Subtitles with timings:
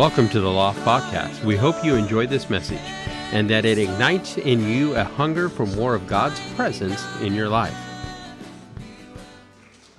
[0.00, 1.44] Welcome to the Loft Podcast.
[1.44, 2.80] We hope you enjoyed this message
[3.34, 7.50] and that it ignites in you a hunger for more of God's presence in your
[7.50, 7.76] life.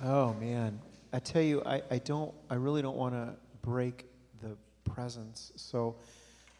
[0.02, 0.80] Oh man,
[1.12, 3.32] I tell you, I, I don't, I really don't want to
[3.62, 4.06] break
[4.42, 4.56] the
[4.92, 5.52] presence.
[5.54, 5.94] So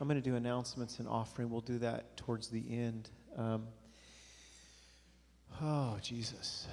[0.00, 1.50] I'm going to do announcements and offering.
[1.50, 3.10] We'll do that towards the end.
[3.36, 3.66] Um,
[5.60, 6.68] oh Jesus,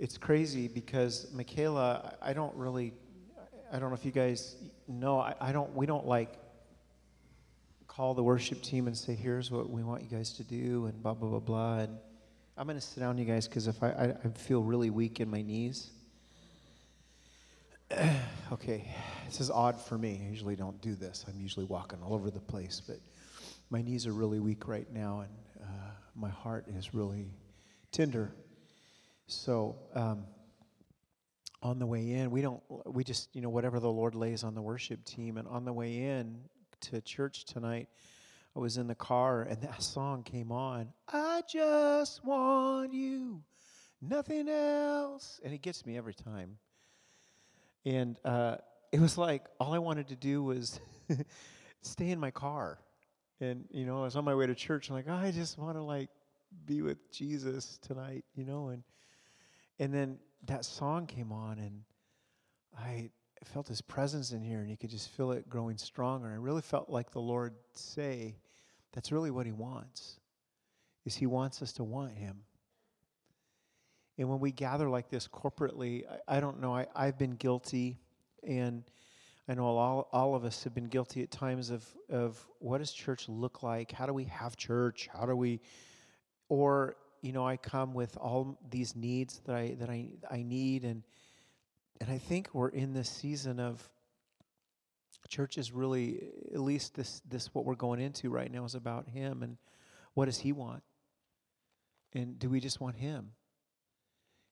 [0.00, 2.94] it's crazy because Michaela, I don't really,
[3.72, 4.56] I don't know if you guys
[4.88, 6.34] know, I, I don't, we don't like
[7.86, 11.02] call the worship team and say, here's what we want you guys to do and
[11.02, 11.78] blah, blah, blah, blah.
[11.78, 11.98] And
[12.56, 15.20] I'm going to sit down, you guys, because if I, I, I feel really weak
[15.20, 15.90] in my knees.
[18.52, 18.92] okay,
[19.26, 20.20] this is odd for me.
[20.24, 21.24] I usually don't do this.
[21.28, 22.96] I'm usually walking all over the place, but
[23.70, 25.30] my knees are really weak right now, and
[25.62, 27.26] uh, my heart is really
[27.92, 28.32] tender.
[29.26, 30.24] So, um,
[31.62, 34.54] on the way in, we don't, we just, you know, whatever the Lord lays on
[34.54, 35.36] the worship team.
[35.36, 36.38] And on the way in
[36.82, 37.88] to church tonight,
[38.56, 40.92] I was in the car and that song came on.
[41.08, 43.42] I just want you,
[44.00, 45.40] nothing else.
[45.44, 46.56] And it gets me every time.
[47.84, 48.56] And uh,
[48.92, 50.80] it was like all I wanted to do was
[51.82, 52.78] stay in my car.
[53.40, 54.90] And, you know, I was on my way to church.
[54.90, 56.10] I'm like, oh, I just want to, like,
[56.66, 58.68] be with Jesus tonight, you know?
[58.68, 58.82] And,
[59.80, 61.82] and then that song came on and
[62.78, 63.10] I
[63.44, 66.28] felt his presence in here and you could just feel it growing stronger.
[66.28, 68.36] I really felt like the Lord say
[68.92, 70.20] that's really what he wants.
[71.06, 72.42] Is he wants us to want him.
[74.18, 77.98] And when we gather like this corporately, I, I don't know, I, I've been guilty
[78.46, 78.84] and
[79.48, 82.92] I know all, all of us have been guilty at times of, of what does
[82.92, 83.92] church look like?
[83.92, 85.08] How do we have church?
[85.10, 85.60] How do we,
[86.50, 90.84] or you know, I come with all these needs that I that I I need,
[90.84, 91.02] and
[92.00, 93.88] and I think we're in this season of
[95.28, 99.08] church is really at least this this what we're going into right now is about
[99.08, 99.56] Him and
[100.14, 100.82] what does He want,
[102.12, 103.30] and do we just want Him?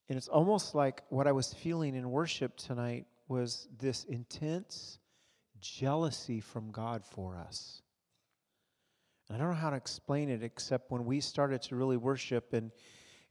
[0.09, 4.99] And it's almost like what I was feeling in worship tonight was this intense
[5.61, 7.83] jealousy from God for us.
[9.31, 12.71] I don't know how to explain it except when we started to really worship and,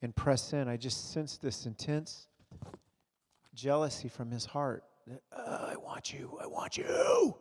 [0.02, 2.28] and press in, I just sensed this intense
[3.56, 7.36] jealousy from his heart that, oh, I want you, I want you.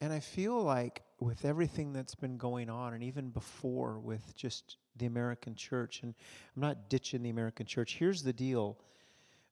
[0.00, 4.76] And I feel like with everything that's been going on, and even before with just
[4.96, 6.14] the American church, and
[6.56, 8.78] I'm not ditching the American church, here's the deal.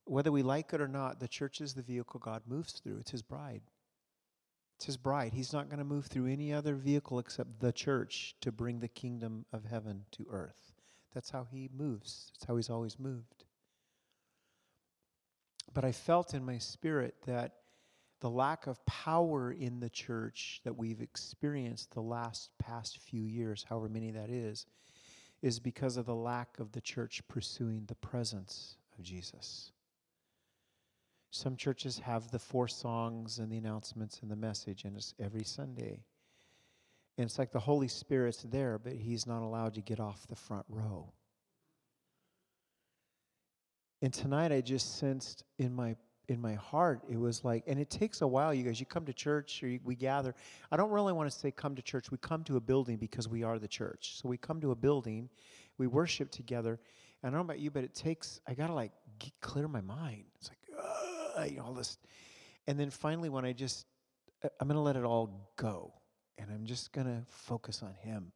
[0.05, 3.11] Whether we like it or not, the church is the vehicle God moves through, it's
[3.11, 3.63] his bride.
[4.77, 5.33] It's his bride.
[5.33, 8.89] He's not going to move through any other vehicle except the church to bring the
[8.89, 10.75] kingdom of heaven to earth.
[11.15, 13.45] That's how he moves, that's how he's always moved.
[15.73, 17.55] But I felt in my spirit that
[18.21, 23.65] the lack of power in the church that we've experienced the last past few years,
[23.69, 24.67] however many that is,
[25.43, 29.73] is because of the lack of the church pursuing the presence of Jesus.
[31.31, 35.45] Some churches have the four songs and the announcements and the message, and it's every
[35.45, 36.05] Sunday.
[37.19, 40.37] And it's like the Holy Spirit's there, but He's not allowed to get off the
[40.37, 41.13] front row.
[44.03, 45.97] And tonight I just sensed in my
[46.29, 48.81] in my heart it was like and it takes a while you guys.
[48.81, 50.35] You come to church or you, we gather.
[50.71, 52.11] I don't really want to say come to church.
[52.11, 54.21] We come to a building because we are the church.
[54.21, 55.31] So we come to a building
[55.79, 56.79] we worship together
[57.23, 59.81] and i don't know about you but it takes i gotta like get, clear my
[59.81, 60.25] mind.
[60.37, 60.59] It's like
[61.37, 61.99] Uh, you know, all this.
[62.67, 63.87] And then finally, when I just,
[64.45, 65.93] uh, I'm going to let it all go
[66.39, 68.33] and I'm just going to focus on Him.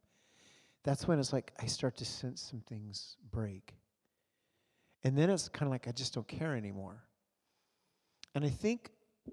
[0.84, 3.74] That's when it's like I start to sense some things break.
[5.04, 7.02] And then it's kind of like I just don't care anymore.
[8.34, 8.90] And I think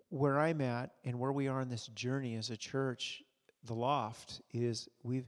[0.09, 3.21] where I'm at and where we are in this journey as a church,
[3.63, 5.27] the loft, is we've,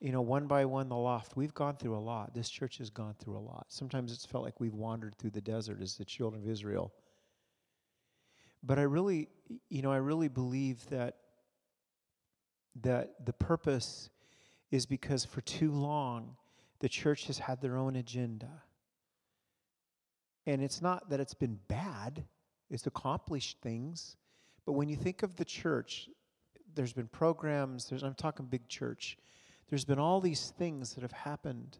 [0.00, 2.34] you know, one by one, the loft, we've gone through a lot.
[2.34, 3.66] This church has gone through a lot.
[3.68, 6.92] Sometimes it's felt like we've wandered through the desert as the children of Israel.
[8.62, 9.28] But I really,
[9.68, 11.16] you know, I really believe that
[12.82, 14.10] that the purpose
[14.70, 16.36] is because for too long
[16.78, 18.62] the church has had their own agenda.
[20.46, 22.24] And it's not that it's been bad,
[22.70, 24.16] it's accomplished things.
[24.64, 26.08] But when you think of the church,
[26.74, 29.18] there's been programs, there's, I'm talking big church,
[29.68, 31.78] there's been all these things that have happened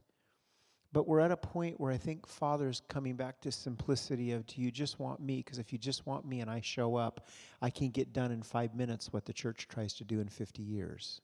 [0.92, 4.60] but we're at a point where I think Father's coming back to simplicity of do
[4.60, 5.36] you just want me?
[5.36, 7.26] Because if you just want me and I show up,
[7.62, 10.62] I can get done in five minutes what the church tries to do in 50
[10.62, 11.20] years.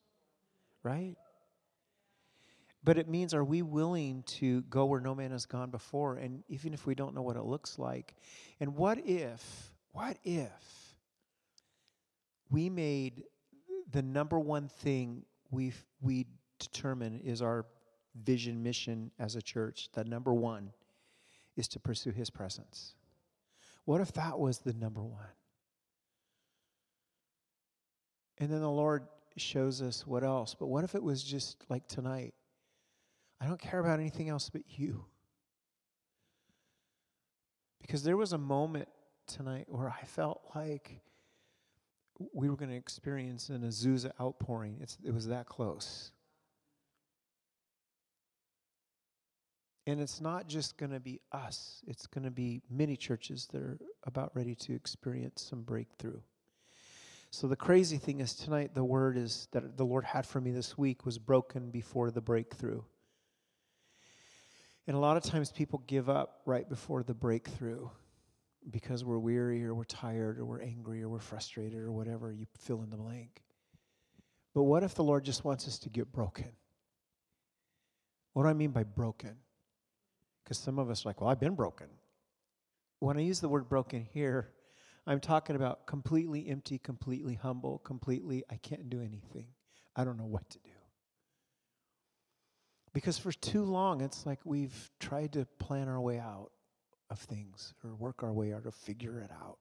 [0.85, 1.17] Right?
[2.85, 6.15] But it means, are we willing to go where no man has gone before?
[6.15, 8.15] And even if we don't know what it looks like,
[8.61, 10.95] and what if, what if
[12.49, 13.25] we made
[13.91, 16.27] the number one thing we we
[16.59, 17.67] determine is our
[18.25, 19.89] vision mission as a church.
[19.93, 20.73] The number one
[21.57, 22.95] is to pursue His presence.
[23.85, 25.27] What if that was the number one?
[28.39, 30.55] And then the Lord shows us what else.
[30.59, 32.35] But what if it was just like tonight?
[33.41, 35.05] I don't care about anything else but you.
[37.81, 38.89] Because there was a moment
[39.27, 41.01] tonight where I felt like
[42.33, 44.79] we were going to experience an Azusa outpouring.
[44.81, 46.12] It's, it was that close.
[49.87, 53.62] And it's not just going to be us, it's going to be many churches that
[53.62, 56.21] are about ready to experience some breakthrough.
[57.31, 60.50] So the crazy thing is tonight the word is that the Lord had for me
[60.50, 62.83] this week was broken before the breakthrough.
[64.87, 67.88] And a lot of times people give up right before the breakthrough
[68.71, 72.47] because we're weary or we're tired or we're angry or we're frustrated or whatever you
[72.59, 73.43] fill in the blank.
[74.55, 76.50] But what if the Lord just wants us to get broken?
[78.33, 79.37] What do I mean by broken?
[80.47, 81.89] Because some of us are like, well, I've been broken.
[83.01, 84.53] When I use the word broken here,
[85.05, 89.49] I'm talking about completely empty, completely humble, completely, I can't do anything.
[89.97, 90.71] I don't know what to do.
[92.93, 96.53] Because for too long, it's like we've tried to plan our way out
[97.11, 99.59] of things or work our way out or figure it out.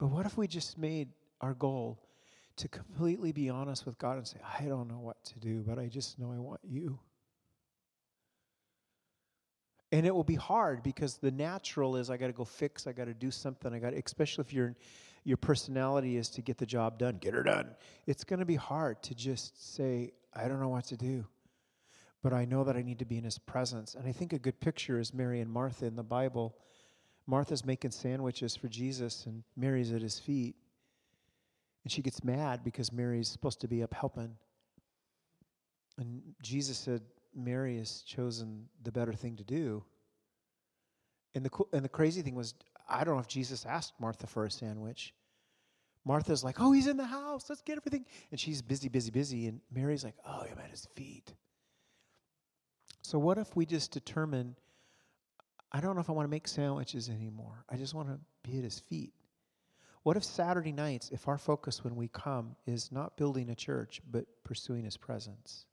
[0.00, 1.10] But what if we just made
[1.40, 2.02] our goal
[2.56, 5.78] to completely be honest with God and say, I don't know what to do, but
[5.78, 6.98] I just know I want you?
[9.96, 12.92] And it will be hard because the natural is I got to go fix, I
[12.92, 14.76] got to do something, I got especially if your
[15.24, 17.74] your personality is to get the job done, get her done.
[18.06, 21.24] It's going to be hard to just say I don't know what to do.
[22.22, 23.94] But I know that I need to be in his presence.
[23.94, 26.58] And I think a good picture is Mary and Martha in the Bible.
[27.26, 30.56] Martha's making sandwiches for Jesus and Mary's at his feet.
[31.84, 34.36] And she gets mad because Mary's supposed to be up helping.
[35.96, 37.00] And Jesus said,
[37.36, 39.84] Mary has chosen the better thing to do.
[41.34, 42.54] And the, and the crazy thing was,
[42.88, 45.14] I don't know if Jesus asked Martha for a sandwich.
[46.04, 47.46] Martha's like, oh, he's in the house.
[47.48, 48.06] Let's get everything.
[48.30, 49.46] And she's busy, busy, busy.
[49.48, 51.34] And Mary's like, oh, I'm at his feet.
[53.02, 54.56] So, what if we just determine,
[55.72, 57.64] I don't know if I want to make sandwiches anymore.
[57.68, 58.18] I just want to
[58.48, 59.12] be at his feet.
[60.04, 64.00] What if Saturday nights, if our focus when we come is not building a church,
[64.08, 65.66] but pursuing his presence?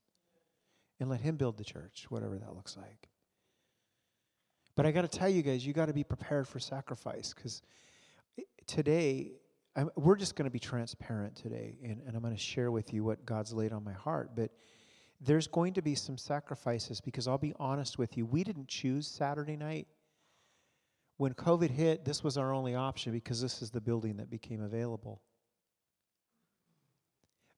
[1.04, 3.10] And let Him build the church, whatever that looks like.
[4.76, 7.62] But I got to tell you guys, you got to be prepared for sacrifice because
[8.66, 9.34] today,
[9.76, 12.94] I'm, we're just going to be transparent today, and, and I'm going to share with
[12.94, 14.32] you what God's laid on my heart.
[14.34, 14.52] But
[15.20, 19.06] there's going to be some sacrifices because I'll be honest with you, we didn't choose
[19.06, 19.88] Saturday night.
[21.18, 24.62] When COVID hit, this was our only option because this is the building that became
[24.62, 25.22] available.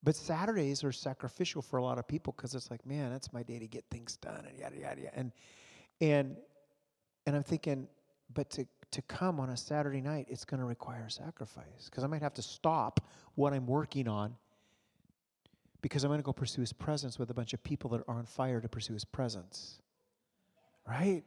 [0.06, 3.42] But Saturdays are sacrificial for a lot of people because it's like, man, that's my
[3.42, 5.18] day to get things done and yada yada yada.
[5.18, 5.32] And
[6.00, 6.38] and
[7.26, 7.88] and I'm thinking,
[8.32, 12.08] but to to come on a Saturday night, it's going to require sacrifice because I
[12.08, 13.02] might have to stop
[13.34, 14.36] what I'm working on
[15.82, 18.16] because I'm going to go pursue His presence with a bunch of people that are
[18.16, 19.82] on fire to pursue His presence,
[20.88, 21.24] right?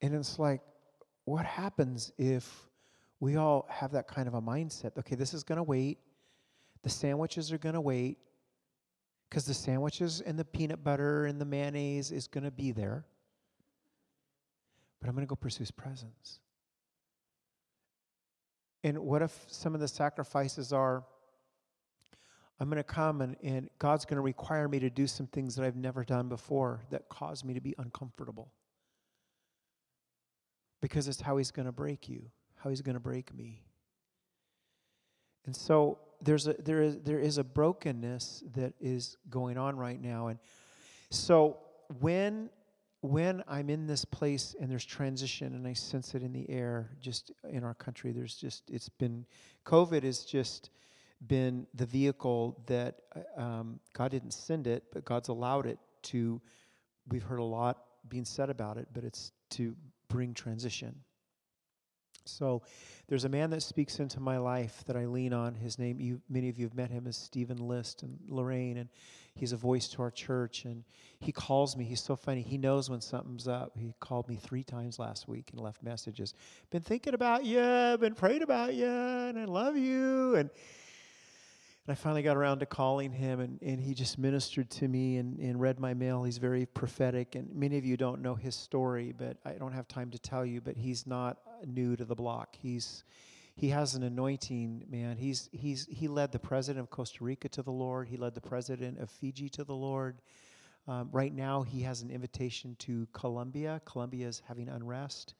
[0.00, 0.60] And it's like,
[1.24, 2.68] what happens if
[3.18, 4.96] we all have that kind of a mindset?
[4.96, 5.98] Okay, this is going to wait.
[6.82, 8.18] The sandwiches are going to wait
[9.28, 13.04] because the sandwiches and the peanut butter and the mayonnaise is going to be there.
[15.00, 16.40] But I'm going to go pursue his presence.
[18.84, 21.04] And what if some of the sacrifices are
[22.58, 25.56] I'm going to come and, and God's going to require me to do some things
[25.56, 28.52] that I've never done before that cause me to be uncomfortable?
[30.80, 33.62] Because it's how He's going to break you, how He's going to break me.
[35.46, 40.00] And so there's a there is there is a brokenness that is going on right
[40.00, 40.28] now.
[40.28, 40.38] And
[41.10, 41.58] so
[42.00, 42.50] when
[43.00, 46.90] when i'm in this place and there's transition and i sense it in the air
[47.00, 49.24] just in our country there's just it's been
[49.64, 50.70] covid has just
[51.26, 56.40] been the vehicle that uh, um, god didn't send it but god's allowed it to
[57.08, 59.76] we've heard a lot being said about it but it's to
[60.08, 60.94] bring transition
[62.28, 62.62] so
[63.08, 65.54] there's a man that speaks into my life that I lean on.
[65.54, 68.88] His name, you, many of you have met him, is Stephen List and Lorraine, and
[69.34, 70.64] he's a voice to our church.
[70.64, 70.84] And
[71.20, 71.84] he calls me.
[71.84, 72.42] He's so funny.
[72.42, 73.72] He knows when something's up.
[73.76, 76.34] He called me three times last week and left messages.
[76.70, 80.36] Been thinking about you, been praying about you, and I love you.
[80.36, 80.50] And
[81.86, 85.18] and I finally got around to calling him, and, and he just ministered to me
[85.18, 86.24] and, and read my mail.
[86.24, 89.86] He's very prophetic, and many of you don't know his story, but I don't have
[89.86, 90.60] time to tell you.
[90.60, 92.56] But he's not new to the block.
[92.60, 93.04] He's
[93.54, 95.16] he has an anointing, man.
[95.16, 98.08] He's he's he led the president of Costa Rica to the Lord.
[98.08, 100.20] He led the president of Fiji to the Lord.
[100.88, 103.80] Um, right now, he has an invitation to Colombia.
[103.84, 105.34] Colombia is having unrest,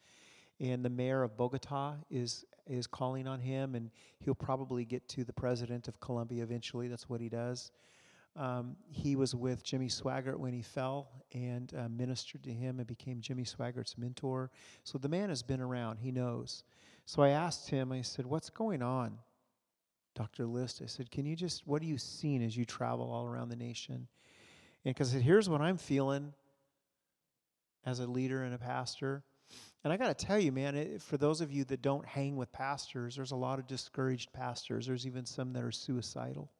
[0.58, 5.24] and the mayor of Bogota is is calling on him, and he'll probably get to
[5.24, 6.88] the president of Colombia eventually.
[6.88, 7.70] That's what he does.
[8.36, 12.86] Um, he was with Jimmy Swaggart when he fell and uh, ministered to him and
[12.86, 14.50] became Jimmy Swaggart's mentor.
[14.84, 16.64] So the man has been around, he knows.
[17.06, 19.18] So I asked him, I said, What's going on,
[20.14, 20.44] Dr.
[20.44, 20.82] List?
[20.82, 23.56] I said, Can you just, what are you seeing as you travel all around the
[23.56, 24.06] nation?
[24.84, 26.34] And because I said, Here's what I'm feeling
[27.86, 29.22] as a leader and a pastor.
[29.84, 32.36] And I got to tell you, man, it, for those of you that don't hang
[32.36, 34.88] with pastors, there's a lot of discouraged pastors.
[34.88, 36.50] There's even some that are suicidal.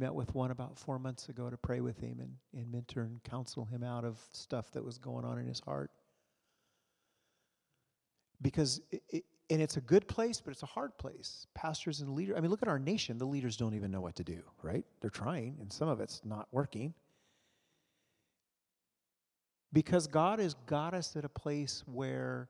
[0.00, 3.22] Met with one about four months ago to pray with him and, and mentor and
[3.22, 5.90] counsel him out of stuff that was going on in his heart.
[8.40, 11.46] Because, it, it, and it's a good place, but it's a hard place.
[11.54, 13.18] Pastors and leaders, I mean, look at our nation.
[13.18, 14.86] The leaders don't even know what to do, right?
[15.02, 16.94] They're trying, and some of it's not working.
[19.70, 22.48] Because God has got us at a place where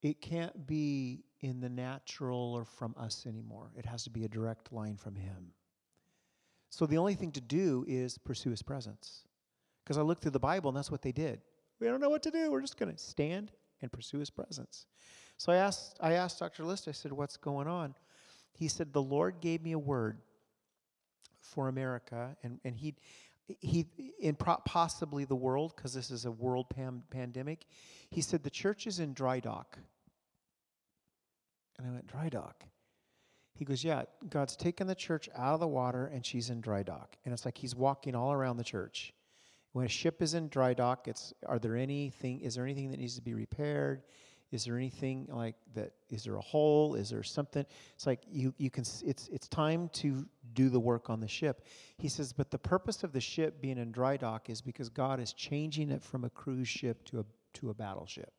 [0.00, 3.72] it can't be in the natural or from us anymore.
[3.76, 5.52] It has to be a direct line from Him.
[6.70, 9.24] So the only thing to do is pursue his presence.
[9.82, 11.40] Because I looked through the Bible and that's what they did.
[11.80, 12.50] We don't know what to do.
[12.50, 14.86] We're just going to stand and pursue his presence.
[15.36, 16.64] So I asked, I asked Dr.
[16.64, 17.94] List, I said, What's going on?
[18.52, 20.18] He said, The Lord gave me a word
[21.40, 22.96] for America, and, and he,
[23.60, 23.86] he,
[24.18, 26.66] in possibly the world, because this is a world
[27.10, 27.66] pandemic.
[28.10, 29.78] He said, The church is in dry dock.
[31.78, 32.64] And I went, Dry dock?
[33.58, 36.84] He goes, Yeah, God's taken the church out of the water and she's in dry
[36.84, 37.16] dock.
[37.24, 39.12] And it's like he's walking all around the church.
[39.72, 43.00] When a ship is in dry dock, it's are there anything is there anything that
[43.00, 44.04] needs to be repaired?
[44.52, 45.92] Is there anything like that?
[46.08, 46.94] Is there a hole?
[46.94, 47.66] Is there something?
[47.96, 51.66] It's like you you can it's it's time to do the work on the ship.
[51.98, 55.18] He says, but the purpose of the ship being in dry dock is because God
[55.18, 57.24] is changing it from a cruise ship to a
[57.54, 58.32] to a battleship.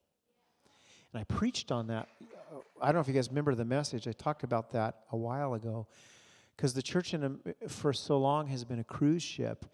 [1.13, 2.09] And I preached on that.
[2.21, 4.07] Uh, I don't know if you guys remember the message.
[4.07, 5.87] I talked about that a while ago.
[6.55, 9.65] Because the church in, for so long has been a cruise ship.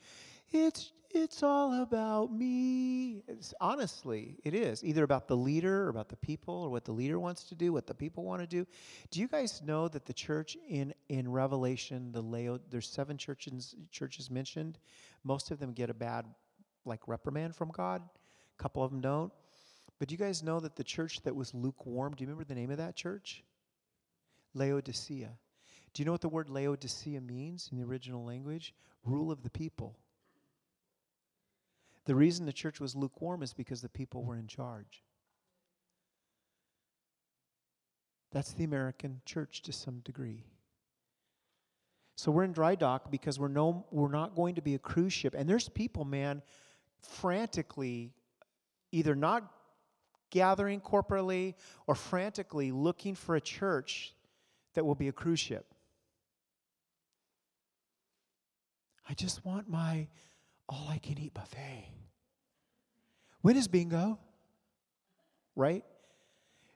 [0.52, 3.24] It's it's all about me.
[3.30, 6.92] It's, honestly, it is either about the leader or about the people or what the
[6.92, 8.68] leader wants to do, what the people want to do.
[9.12, 14.30] Do you guys know that the church in in Revelation, the there's seven churches churches
[14.30, 14.78] mentioned.
[15.24, 16.26] Most of them get a bad
[16.84, 18.02] like reprimand from God.
[18.60, 19.32] A couple of them don't.
[20.00, 22.60] But do you guys know that the church that was lukewarm, do you remember the
[22.60, 23.44] name of that church?
[24.54, 25.32] Laodicea.
[25.94, 28.74] Do you know what the word Laodicea means in the original language?
[29.06, 29.98] Rule of the people.
[32.06, 35.04] The reason the church was lukewarm is because the people were in charge.
[38.32, 40.44] That's the American church to some degree.
[42.18, 45.14] So we're in dry dock because we're no we're not going to be a cruise
[45.14, 45.34] ship.
[45.38, 46.42] And there's people, man,
[47.02, 48.14] frantically
[48.92, 49.52] either not
[50.36, 51.56] gathering corporately
[51.88, 54.14] or frantically looking for a church
[54.74, 55.66] that will be a cruise ship.
[59.10, 60.10] I just want my
[60.68, 61.90] all I can eat buffet.
[63.44, 64.20] When is bingo?
[65.56, 65.86] Right?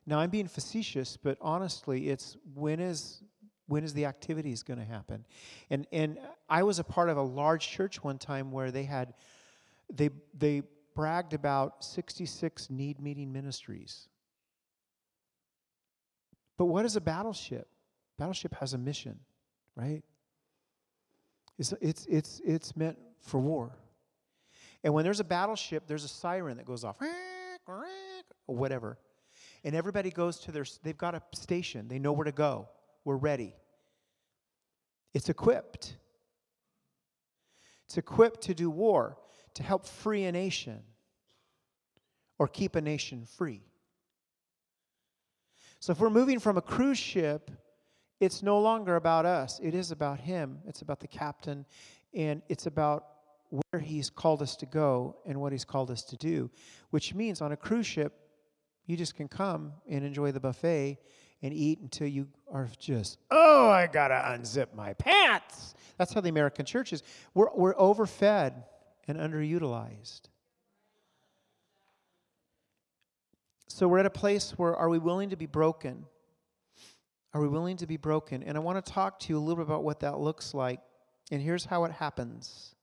[0.06, 3.22] Now I'm being facetious, but honestly, it's when is
[3.68, 5.26] when is the activities going to happen?
[5.70, 9.16] And and I was a part of a large church one time where they had
[9.94, 10.64] they they
[11.00, 14.10] bragged about 66 need meeting ministries.
[16.58, 17.70] But what is a battleship?
[18.18, 19.18] Battleship has a mission,
[19.78, 20.04] right?
[21.58, 23.78] It's, it's, it's, it's meant for war.
[24.84, 26.98] And when there's a battleship, there's a siren that goes off,
[28.46, 28.98] or whatever.
[29.64, 31.88] And everybody goes to their, they've got a station.
[31.88, 32.68] They know where to go.
[33.06, 33.56] We're ready.
[35.14, 35.96] It's equipped.
[37.86, 39.18] It's equipped to do war
[39.56, 40.82] to help free a nation
[42.38, 43.62] or keep a nation free.
[45.80, 47.52] So if we're moving from a cruise ship,
[48.20, 49.60] it's no longer about us.
[49.64, 50.60] It is about him.
[50.68, 51.66] It's about the captain
[52.14, 53.06] and it's about
[53.50, 56.50] where he's called us to go and what he's called us to do,
[56.92, 58.14] which means on a cruise ship,
[58.86, 60.98] you just can come and enjoy the buffet
[61.42, 65.74] and eat until you are just, oh, I gotta unzip my pants.
[65.98, 67.04] That's how the American church is.
[67.34, 68.54] We're, we're overfed
[69.10, 70.22] and underutilized.
[73.68, 76.06] So we're at a place where are we willing to be broken?
[77.34, 78.44] Are we willing to be broken?
[78.44, 80.80] And I want to talk to you a little bit about what that looks like.
[81.32, 82.76] And here's how it happens.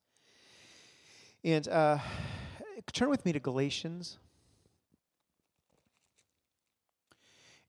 [1.44, 1.98] And uh,
[2.92, 4.18] turn with me to Galatians.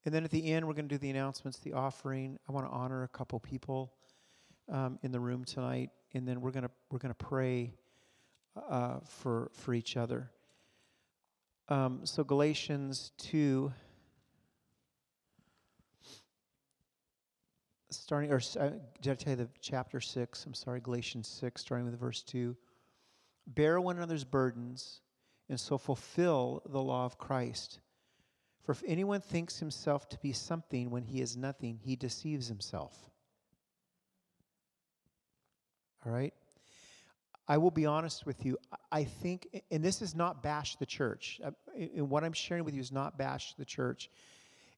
[0.03, 2.39] And then at the end, we're going to do the announcements, the offering.
[2.49, 3.93] I want to honor a couple people
[4.71, 7.73] um, in the room tonight, and then we're going to we're going to pray
[8.69, 10.31] uh, for for each other.
[11.69, 13.73] Um, so Galatians two.
[17.89, 18.69] starting, or uh,
[19.01, 20.45] did I tell you the chapter 6?
[20.45, 22.55] I'm sorry, Galatians 6, starting with verse 2.
[23.47, 25.01] Bear one another's burdens,
[25.49, 27.79] and so fulfill the law of Christ.
[28.63, 32.93] For if anyone thinks himself to be something when he is nothing, he deceives himself.
[36.05, 36.33] All right?
[37.47, 38.57] I will be honest with you.
[38.91, 41.39] I think, and this is not bash the church.
[41.43, 44.09] Uh, and what I'm sharing with you is not bash the church.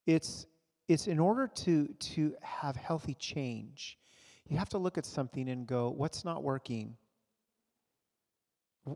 [0.05, 0.45] It's
[0.89, 3.97] it's in order to, to have healthy change,
[4.47, 6.97] you have to look at something and go, what's not working?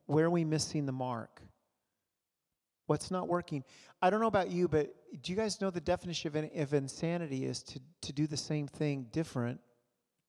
[0.08, 1.40] Where are we missing the mark?
[2.88, 3.64] What's not working?
[4.02, 7.46] I don't know about you, but do you guys know the definition of, of insanity
[7.46, 9.62] is to, to do the same thing different,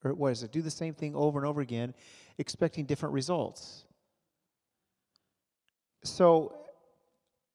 [0.05, 0.53] or what is it?
[0.53, 1.95] Do the same thing over and over again,
[2.39, 3.85] expecting different results.
[6.05, 6.55] So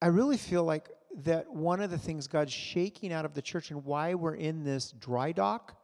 [0.01, 0.89] I really feel like
[1.23, 4.63] that one of the things God's shaking out of the church and why we're in
[4.63, 5.75] this dry dock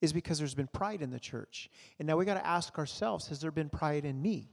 [0.00, 1.70] is because there's been pride in the church.
[1.98, 4.50] And now we got to ask ourselves has there been pride in me?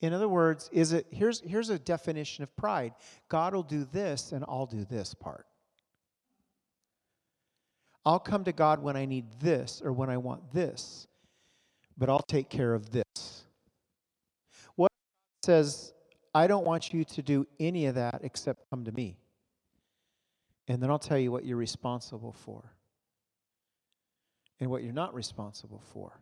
[0.00, 2.94] In other words, is it here's here's a definition of pride.
[3.28, 5.46] God will do this and I'll do this part.
[8.10, 11.06] I'll come to God when I need this or when I want this,
[11.96, 13.44] but I'll take care of this.
[14.74, 14.90] What
[15.44, 15.92] says
[16.34, 19.16] I don't want you to do any of that except come to me.
[20.66, 22.72] And then I'll tell you what you're responsible for
[24.58, 26.18] and what you're not responsible for.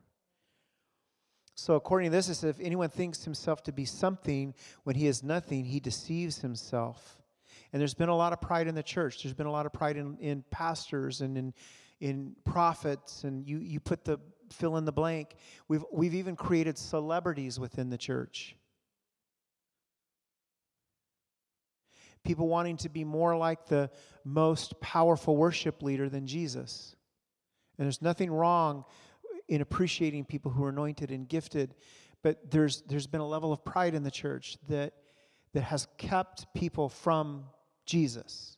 [1.55, 4.53] So, according to this, it says if anyone thinks himself to be something
[4.85, 7.18] when he is nothing, he deceives himself.
[7.73, 9.23] And there's been a lot of pride in the church.
[9.23, 11.55] There's been a lot of pride in, in pastors and in,
[12.01, 14.19] in prophets, and you, you put the
[14.51, 15.35] fill in the blank.
[15.69, 18.57] We've, we've even created celebrities within the church.
[22.29, 23.91] people wanting to be more like the
[24.23, 26.95] most powerful worship leader than Jesus.
[27.79, 28.85] And there's nothing wrong
[29.49, 31.75] in appreciating people who are anointed and gifted,
[32.23, 34.93] but there's, there's been a level of pride in the church that,
[35.55, 37.45] that has kept people from
[37.89, 38.57] Jesus.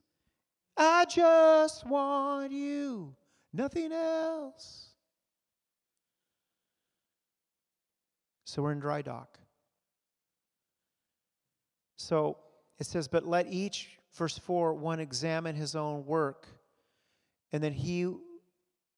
[0.77, 3.15] I just want you,
[3.53, 4.89] nothing else.
[8.45, 9.39] So we're in dry dock.
[11.97, 12.39] So
[12.81, 16.49] it says, But let each, verse 4, one examine his own work,
[17.53, 18.13] and then he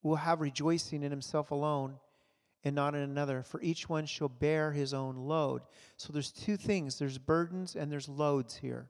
[0.02, 1.96] will have rejoicing in himself alone
[2.64, 5.62] and not in another, for each one shall bear his own load.
[5.96, 8.88] So there's two things there's burdens and there's loads here.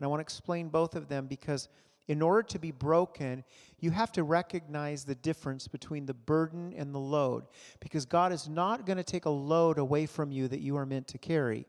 [0.00, 1.68] And I want to explain both of them because
[2.08, 3.44] in order to be broken,
[3.78, 7.44] you have to recognize the difference between the burden and the load.
[7.80, 10.86] Because God is not going to take a load away from you that you are
[10.86, 11.66] meant to carry.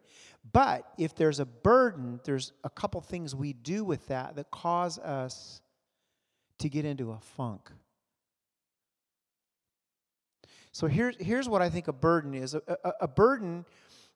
[0.53, 4.97] But if there's a burden, there's a couple things we do with that that cause
[4.97, 5.61] us
[6.59, 7.69] to get into a funk.
[10.71, 13.65] So here's, here's what I think a burden is a, a, a burden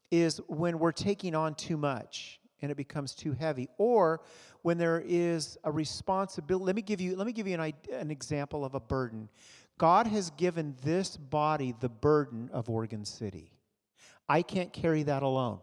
[0.10, 3.69] is when we're taking on too much and it becomes too heavy.
[3.78, 4.21] Or
[4.63, 8.12] when there is a responsibility let me give you let me give you an, an
[8.12, 9.30] example of a burden.
[9.78, 13.51] God has given this body the burden of oregon city.
[14.28, 15.60] I can't carry that alone.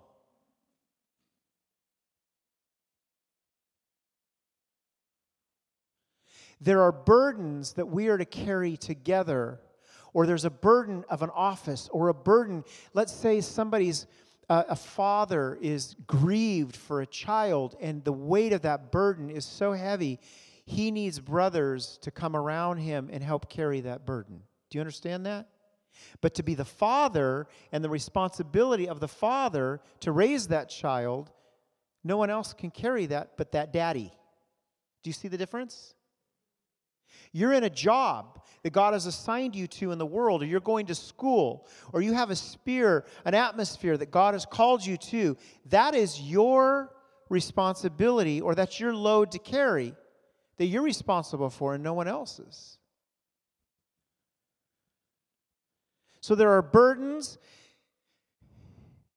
[6.61, 9.59] There are burdens that we are to carry together,
[10.12, 12.62] or there's a burden of an office, or a burden.
[12.95, 14.07] Let's say somebody's
[14.49, 19.45] uh, a father is grieved for a child, and the weight of that burden is
[19.45, 20.19] so heavy,
[20.65, 24.43] he needs brothers to come around him and help carry that burden.
[24.71, 25.49] Do you understand that?
[26.21, 31.31] But to be the father and the responsibility of the father to raise that child,
[32.05, 34.13] no one else can carry that but that daddy.
[35.03, 35.95] Do you see the difference?
[37.33, 40.61] You're in a job that God has assigned you to in the world, or you're
[40.61, 44.96] going to school, or you have a sphere, an atmosphere that God has called you
[44.96, 45.37] to.
[45.66, 46.94] That is your
[47.29, 49.94] responsibility, or that's your load to carry
[50.59, 52.79] that you're responsible for and no one else's.
[56.20, 57.38] So there are burdens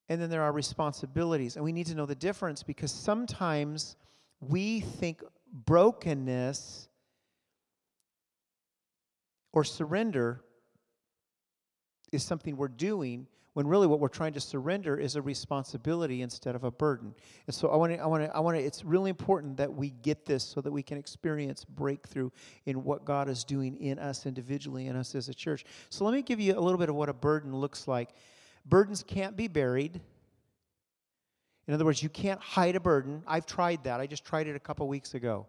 [0.10, 1.56] and then there are responsibilities.
[1.56, 3.96] And we need to know the difference because sometimes
[4.40, 6.90] we think brokenness
[9.56, 10.42] or surrender
[12.12, 16.56] is something we're doing when really what we're trying to surrender is a responsibility instead
[16.56, 17.16] of a burden.
[17.48, 19.74] And so I want to, I want to, I want to, it's really important that
[19.74, 22.32] we get this so that we can experience breakthrough
[22.66, 25.64] in what God is doing in us individually and us as a church.
[25.90, 28.10] So let me give you a little bit of what a burden looks like.
[28.66, 30.02] Burdens can't be buried.
[31.70, 33.24] In other words, you can't hide a burden.
[33.26, 34.02] I've tried that.
[34.02, 35.48] I just tried it a couple weeks ago.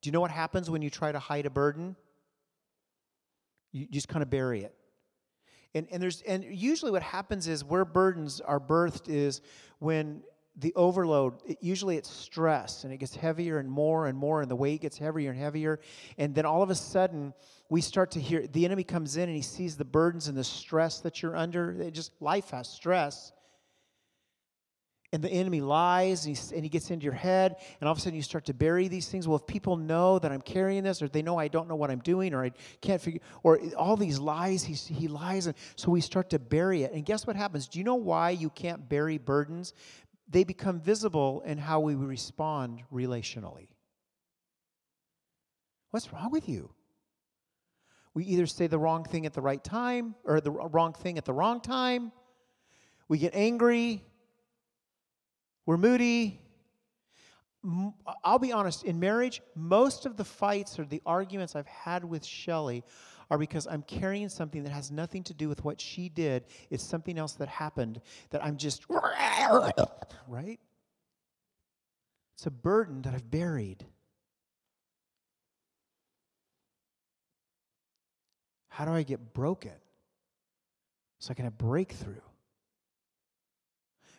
[0.00, 1.96] Do you know what happens when you try to hide a burden?
[3.72, 4.74] You just kind of bury it.
[5.74, 9.40] And, and, there's, and usually what happens is where burdens are birthed is
[9.78, 10.22] when
[10.56, 14.50] the overload, it, usually it's stress and it gets heavier and more and more, and
[14.50, 15.80] the weight gets heavier and heavier.
[16.18, 17.32] And then all of a sudden,
[17.70, 20.44] we start to hear the enemy comes in and he sees the burdens and the
[20.44, 21.72] stress that you're under.
[21.80, 23.32] It just life has stress
[25.12, 27.98] and the enemy lies and he, and he gets into your head and all of
[27.98, 29.28] a sudden you start to bury these things.
[29.28, 31.90] Well if people know that i'm carrying this or they know i don't know what
[31.90, 35.90] i'm doing or i can't figure or all these lies he, he lies and so
[35.90, 36.92] we start to bury it.
[36.92, 37.68] And guess what happens?
[37.68, 39.74] Do you know why you can't bury burdens?
[40.28, 43.68] They become visible in how we respond relationally.
[45.90, 46.70] What's wrong with you?
[48.14, 51.24] We either say the wrong thing at the right time or the wrong thing at
[51.24, 52.12] the wrong time.
[53.08, 54.02] We get angry
[55.66, 56.40] we're moody.
[58.24, 62.24] I'll be honest, in marriage, most of the fights or the arguments I've had with
[62.24, 62.82] Shelly
[63.30, 66.44] are because I'm carrying something that has nothing to do with what she did.
[66.70, 70.58] It's something else that happened that I'm just, right?
[72.34, 73.86] It's a burden that I've buried.
[78.68, 79.72] How do I get broken
[81.20, 82.20] so I can have breakthrough?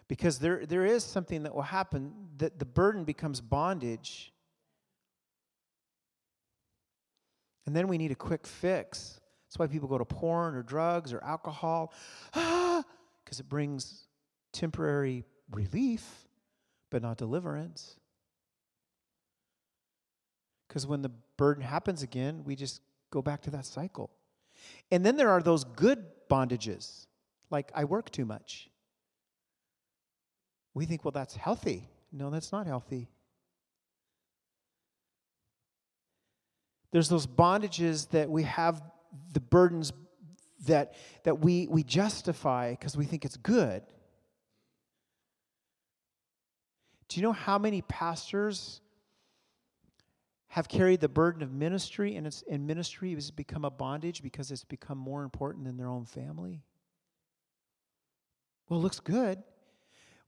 [0.08, 4.34] Because there, there is something that will happen that the burden becomes bondage.
[7.66, 9.20] And then we need a quick fix.
[9.48, 11.94] That's why people go to porn or drugs or alcohol,
[12.34, 12.84] ah,
[13.24, 14.08] because it brings
[14.52, 16.28] temporary relief,
[16.90, 17.98] but not deliverance.
[20.68, 24.10] Because when the burden happens again, we just go back to that cycle.
[24.92, 27.06] And then there are those good bondages,
[27.52, 28.70] like I work too much.
[30.74, 31.90] We think, well, that's healthy.
[32.12, 33.10] No, that's not healthy.
[36.92, 38.82] There's those bondages that we have
[39.32, 39.92] the burdens
[40.68, 43.82] that, that we, we justify because we think it's good.
[47.08, 48.82] Do you know how many pastors
[50.48, 54.52] have carried the burden of ministry and it's in ministry has become a bondage because
[54.52, 56.62] it's become more important than their own family?
[58.70, 59.44] Well, it looks good.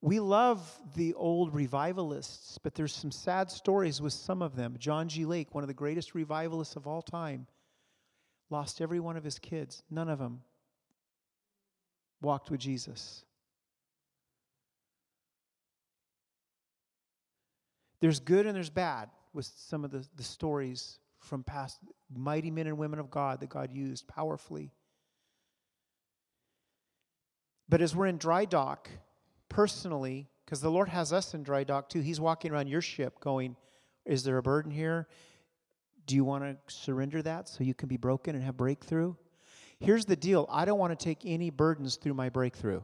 [0.06, 0.62] We love
[0.94, 4.76] the old revivalists, but there's some sad stories with some of them.
[4.78, 5.26] John G.
[5.26, 7.48] Lake, one of the greatest revivalists of all time,
[8.52, 9.82] lost every one of his kids.
[9.90, 10.44] None of them
[12.22, 13.26] walked with Jesus.
[18.00, 21.80] There's good and there's bad with some of the, the stories from past
[22.16, 24.70] mighty men and women of God that God used powerfully.
[27.68, 28.88] But as we're in dry dock,
[29.56, 33.22] personally, because the Lord has us in dry dock too, He's walking around your ship
[33.22, 33.56] going,
[34.06, 35.08] Is there a burden here?
[36.06, 39.16] Do you want to surrender that so you can be broken and have breakthrough?
[39.80, 42.82] Here's the deal I don't want to take any burdens through my breakthrough.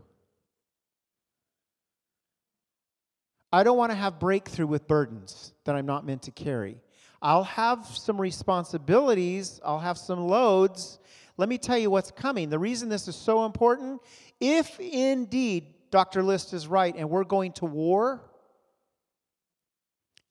[3.52, 6.78] I don't want to have breakthrough with burdens that I'm not meant to carry.
[7.22, 11.00] I'll have some responsibilities, I'll have some loads.
[11.36, 12.50] Let me tell you what's coming.
[12.50, 14.00] The reason this is so important
[14.40, 16.24] if indeed Dr.
[16.24, 18.22] List is right and we're going to war,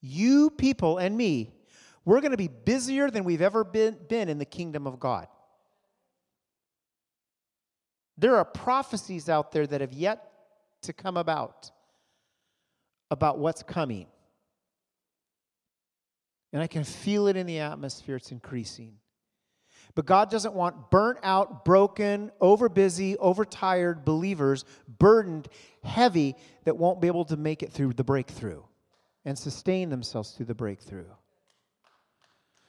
[0.00, 1.52] you people and me,
[2.04, 5.26] we're going to be busier than we've ever been, been in the kingdom of God.
[8.16, 10.32] There are prophecies out there that have yet
[10.82, 11.70] to come about
[13.10, 14.06] about what's coming.
[16.52, 18.94] And I can feel it in the atmosphere, it's increasing.
[19.94, 24.64] But God doesn't want burnt out, broken, overbusy, overtired believers,
[24.98, 25.48] burdened,
[25.82, 28.62] heavy, that won't be able to make it through the breakthrough
[29.24, 31.06] and sustain themselves through the breakthrough.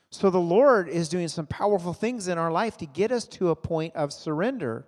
[0.10, 3.50] So the Lord is doing some powerful things in our life to get us to
[3.50, 4.86] a point of surrender.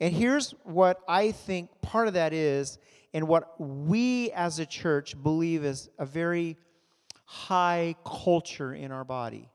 [0.00, 2.78] And here's what I think part of that is,
[3.14, 6.56] and what we as a church believe is a very
[7.24, 9.50] high culture in our body.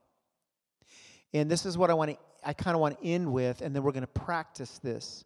[1.33, 3.75] And this is what I want to I kind of want to end with and
[3.75, 5.25] then we're going to practice this.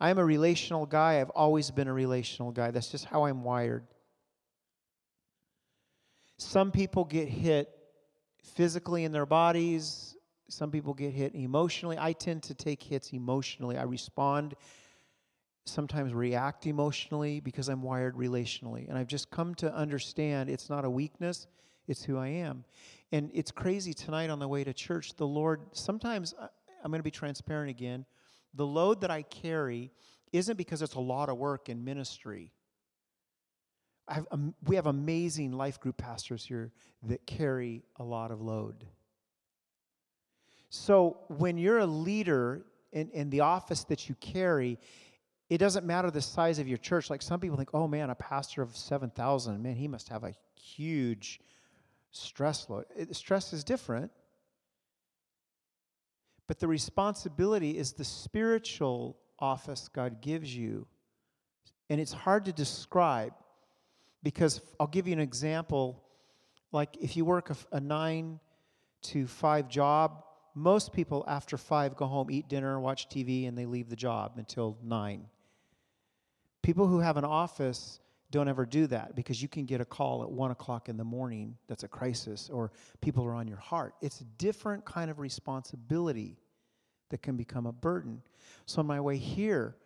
[0.00, 1.20] I am a relational guy.
[1.20, 2.70] I've always been a relational guy.
[2.70, 3.84] That's just how I'm wired.
[6.36, 7.68] Some people get hit
[8.42, 10.16] physically in their bodies,
[10.48, 11.98] Some people get hit emotionally.
[11.98, 13.76] I tend to take hits emotionally.
[13.76, 14.54] I respond,
[15.66, 18.88] sometimes react emotionally because I'm wired relationally.
[18.88, 21.46] And I've just come to understand it's not a weakness,
[21.86, 22.64] it's who I am.
[23.10, 25.16] And it's crazy tonight on the way to church.
[25.16, 26.34] The Lord, sometimes
[26.84, 28.04] I'm going to be transparent again.
[28.54, 29.90] The load that I carry
[30.32, 32.52] isn't because it's a lot of work in ministry.
[34.08, 36.72] Have, um, we have amazing life group pastors here
[37.04, 38.84] that carry a lot of load.
[40.70, 44.78] So when you're a leader in, in the office that you carry,
[45.48, 47.08] it doesn't matter the size of your church.
[47.08, 50.34] Like some people think, oh man, a pastor of 7,000, man, he must have a
[50.60, 51.40] huge
[52.10, 52.86] stress load.
[52.96, 54.10] It, stress is different.
[56.46, 60.86] But the responsibility is the spiritual office God gives you.
[61.90, 63.32] And it's hard to describe
[64.22, 66.02] because I'll give you an example.
[66.72, 68.40] Like if you work a, a nine
[69.02, 73.66] to five job, most people after five go home, eat dinner, watch TV, and they
[73.66, 75.26] leave the job until nine.
[76.62, 80.22] People who have an office don't ever do that because you can get a call
[80.22, 83.94] at one o'clock in the morning that's a crisis or people are on your heart.
[84.02, 86.38] It's a different kind of responsibility
[87.10, 88.22] that can become a burden.
[88.66, 89.76] So, on my way here,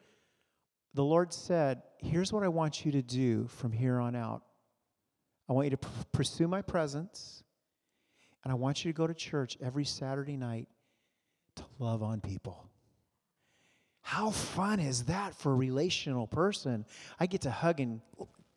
[0.95, 4.43] the Lord said, Here's what I want you to do from here on out.
[5.49, 7.45] I want you to p- pursue my presence,
[8.43, 10.67] and I want you to go to church every Saturday night
[11.57, 12.72] to love on people.
[14.03, 16.85] How fun is that for a relational person?
[17.19, 18.01] I get to hug and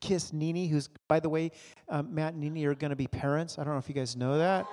[0.01, 1.51] kiss Nini, who's, by the way,
[1.87, 3.57] um, Matt and Nini are going to be parents.
[3.57, 4.65] I don't know if you guys know that.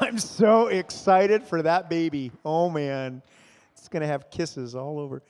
[0.00, 2.32] I'm so excited for that baby.
[2.44, 3.22] Oh, man.
[3.72, 5.22] It's going to have kisses all over.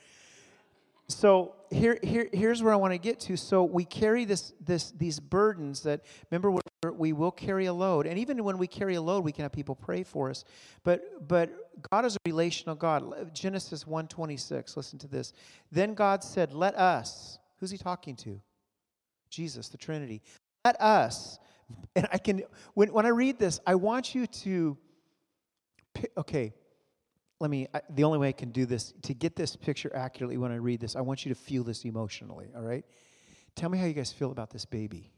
[1.09, 3.37] So here, here, here's where I want to get to.
[3.37, 8.05] So we carry this, this, these burdens that, remember, we will carry a load.
[8.05, 10.43] And even when we carry a load, we can have people pray for us.
[10.83, 11.49] But, but
[11.89, 13.33] God is a relational God.
[13.33, 15.33] Genesis 1.26, listen to this.
[15.71, 18.39] Then God said, let us, who's he talking to?
[19.29, 20.21] Jesus, the Trinity.
[20.63, 21.39] Let us,
[21.95, 22.43] and I can,
[22.75, 24.77] when, when I read this, I want you to,
[26.15, 26.53] okay,
[27.39, 30.37] let me, I, the only way I can do this, to get this picture accurately
[30.37, 32.85] when I read this, I want you to feel this emotionally, all right?
[33.55, 35.11] Tell me how you guys feel about this baby.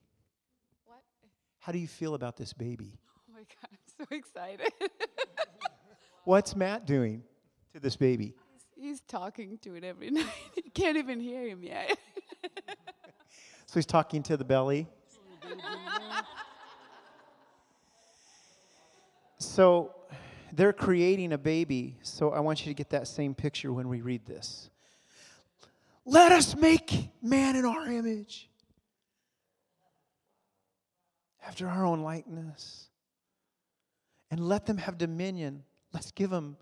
[1.70, 2.98] How do you feel about this baby?
[3.16, 4.74] Oh my God, I'm so excited.
[6.24, 7.22] What's Matt doing
[7.74, 8.34] to this baby?
[8.76, 10.26] he's, he's talking to it every night.
[10.56, 11.96] you can't even hear him yet.
[13.68, 14.88] so he's talking to the belly.
[19.38, 19.94] so
[20.52, 21.98] they're creating a baby.
[22.02, 24.72] So I want you to get that same picture when we read this.
[26.04, 28.49] Let us make man in our image,
[31.50, 32.92] after our own likeness,
[34.30, 35.64] and let them have dominion.
[35.92, 36.58] Let's give them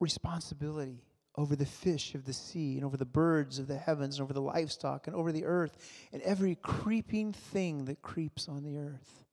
[0.00, 1.04] responsibility
[1.36, 4.32] over the fish of the sea and over the birds of the heavens and over
[4.32, 5.76] the livestock and over the earth
[6.12, 9.24] and every creeping thing that creeps on the earth.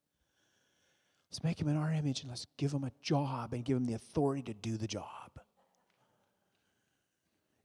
[1.32, 3.86] Let's make him in our image and let's give him a job and give him
[3.86, 5.32] the authority to do the job.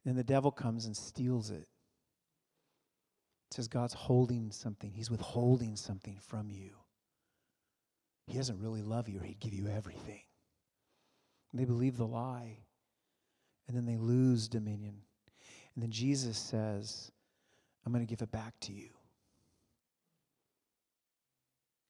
[0.07, 1.69] Then the devil comes and steals it.
[3.51, 6.71] It says God's holding something, he's withholding something from you.
[8.27, 10.21] He doesn't really love you, or he'd give you everything.
[11.55, 12.59] They believe the lie,
[13.67, 14.97] and then they lose dominion.
[15.75, 17.11] And then Jesus says,
[17.87, 18.91] I'm going to give it back to you.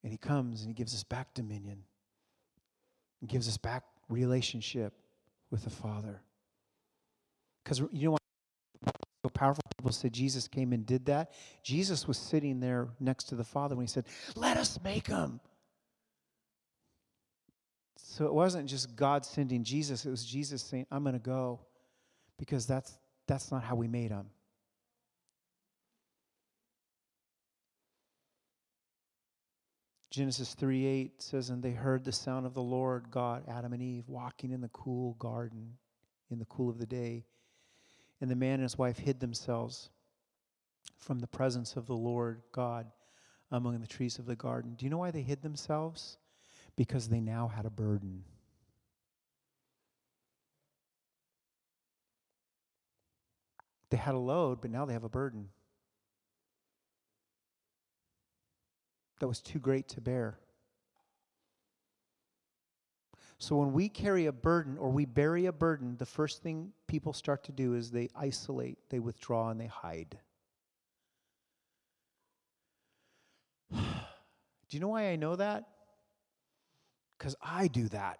[0.03, 1.83] And he comes and he gives us back dominion
[3.19, 4.93] and gives us back relationship
[5.51, 6.21] with the Father.
[7.63, 8.18] Because you know
[9.39, 11.31] powerful people said Jesus came and did that.
[11.63, 15.39] Jesus was sitting there next to the Father when he said, Let us make him.
[17.95, 21.61] So it wasn't just God sending Jesus, it was Jesus saying, I'm going to go
[22.37, 22.97] because that's,
[23.27, 24.25] that's not how we made him.
[30.11, 33.81] Genesis 3 8 says, And they heard the sound of the Lord God, Adam and
[33.81, 35.77] Eve, walking in the cool garden
[36.29, 37.23] in the cool of the day.
[38.21, 39.89] And the man and his wife hid themselves
[40.97, 42.87] from the presence of the Lord God
[43.51, 44.75] among the trees of the garden.
[44.75, 46.17] Do you know why they hid themselves?
[46.75, 48.23] Because they now had a burden.
[53.89, 55.49] They had a load, but now they have a burden.
[59.19, 60.39] that was too great to bear.
[63.39, 67.13] So when we carry a burden or we bury a burden, the first thing people
[67.13, 70.19] start to do is they isolate, they withdraw, and they hide.
[73.71, 73.79] do
[74.71, 75.63] you know why I know that?
[77.17, 78.19] Because I do that.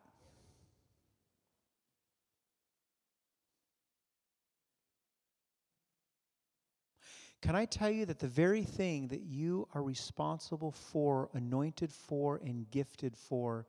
[7.41, 12.37] Can I tell you that the very thing that you are responsible for, anointed for,
[12.37, 13.65] and gifted for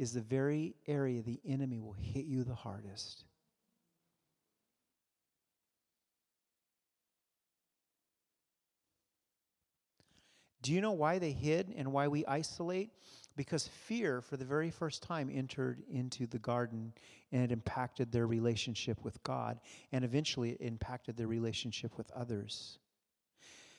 [0.00, 3.24] is the very area the enemy will hit you the hardest?
[10.62, 12.88] Do you know why they hid and why we isolate?
[13.36, 16.94] Because fear, for the very first time, entered into the garden
[17.30, 19.60] and it impacted their relationship with God,
[19.92, 22.78] and eventually it impacted their relationship with others.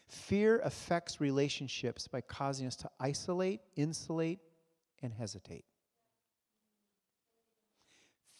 [0.07, 4.39] Fear affects relationships by causing us to isolate, insulate,
[5.01, 5.65] and hesitate.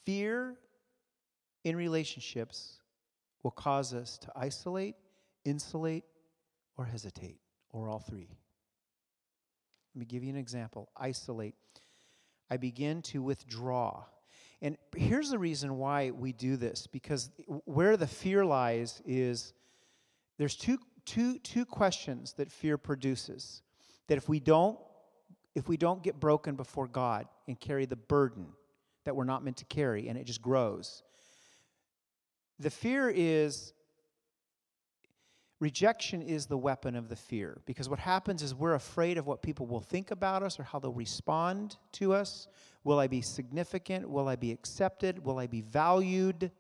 [0.06, 0.56] Fear
[1.64, 2.80] in relationships
[3.44, 4.96] will cause us to isolate,
[5.46, 6.04] insulate,
[6.78, 7.40] or hesitate,
[7.72, 8.30] or all three.
[9.94, 11.56] Let me give you an example isolate.
[12.50, 14.04] I begin to withdraw.
[14.62, 17.32] And here's the reason why we do this because
[17.66, 19.54] where the fear lies is
[20.38, 23.64] there's two two, two questions that fear produces
[24.08, 24.78] that if we don't
[25.56, 28.48] if we don't get broken before god and carry the burden
[29.06, 31.04] that we're not meant to carry and it just grows
[32.60, 33.74] the fear is
[35.60, 39.42] rejection is the weapon of the fear because what happens is we're afraid of what
[39.42, 42.48] people will think about us or how they'll respond to us
[42.84, 46.52] will i be significant will i be accepted will i be valued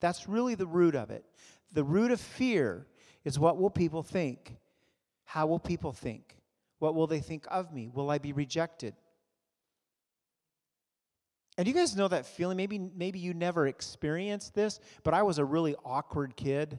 [0.00, 1.24] that's really the root of it
[1.72, 2.86] the root of fear
[3.24, 4.56] is what will people think?
[5.24, 6.36] How will people think?
[6.78, 7.88] What will they think of me?
[7.88, 8.94] Will I be rejected?
[11.56, 12.56] And you guys know that feeling?
[12.56, 16.78] Maybe, maybe you never experienced this, but I was a really awkward kid.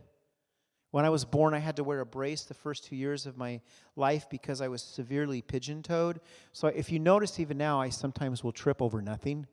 [0.91, 3.37] When I was born, I had to wear a brace the first two years of
[3.37, 3.61] my
[3.95, 6.19] life because I was severely pigeon toed.
[6.51, 9.47] So if you notice, even now, I sometimes will trip over nothing.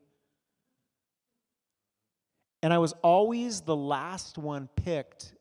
[2.61, 5.33] And I was always the last one picked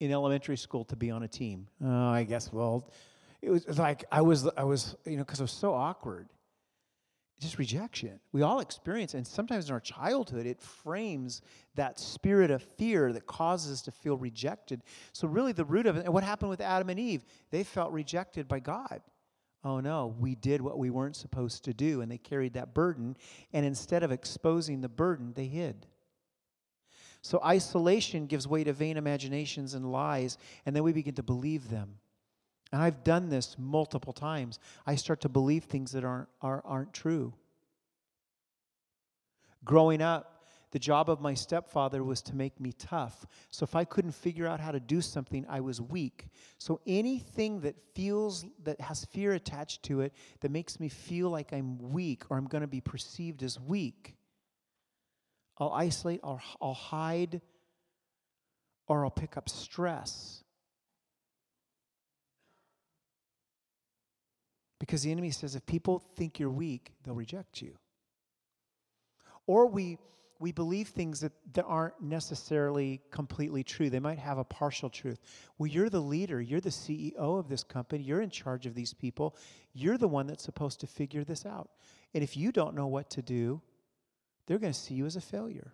[0.00, 1.68] in elementary school to be on a team.
[1.82, 2.90] Oh, I guess, well,
[3.40, 6.28] it was like I was, I was, you know, because I was so awkward.
[7.40, 8.20] Just rejection.
[8.32, 11.42] We all experience, and sometimes in our childhood, it frames
[11.74, 14.82] that spirit of fear that causes us to feel rejected.
[15.12, 17.92] So, really, the root of it, and what happened with Adam and Eve, they felt
[17.92, 19.02] rejected by God.
[19.64, 23.16] Oh no, we did what we weren't supposed to do, and they carried that burden.
[23.52, 25.86] And instead of exposing the burden, they hid.
[27.22, 31.70] So isolation gives way to vain imaginations and lies, and then we begin to believe
[31.70, 31.96] them.
[32.74, 34.58] And I've done this multiple times.
[34.84, 37.32] I start to believe things that aren't, are, aren't true.
[39.64, 43.26] Growing up, the job of my stepfather was to make me tough.
[43.50, 46.26] So if I couldn't figure out how to do something, I was weak.
[46.58, 51.52] So anything that feels, that has fear attached to it, that makes me feel like
[51.52, 54.16] I'm weak or I'm going to be perceived as weak,
[55.58, 57.40] I'll isolate, or I'll hide,
[58.88, 60.43] or I'll pick up stress.
[64.84, 67.74] Because the enemy says if people think you're weak, they'll reject you.
[69.46, 69.96] Or we,
[70.38, 73.88] we believe things that, that aren't necessarily completely true.
[73.88, 75.22] They might have a partial truth.
[75.56, 78.92] Well, you're the leader, you're the CEO of this company, you're in charge of these
[78.92, 79.36] people,
[79.72, 81.70] you're the one that's supposed to figure this out.
[82.12, 83.62] And if you don't know what to do,
[84.46, 85.72] they're going to see you as a failure.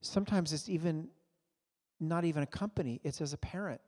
[0.00, 1.06] Sometimes it's even
[2.00, 3.80] not even a company, it's as a parent.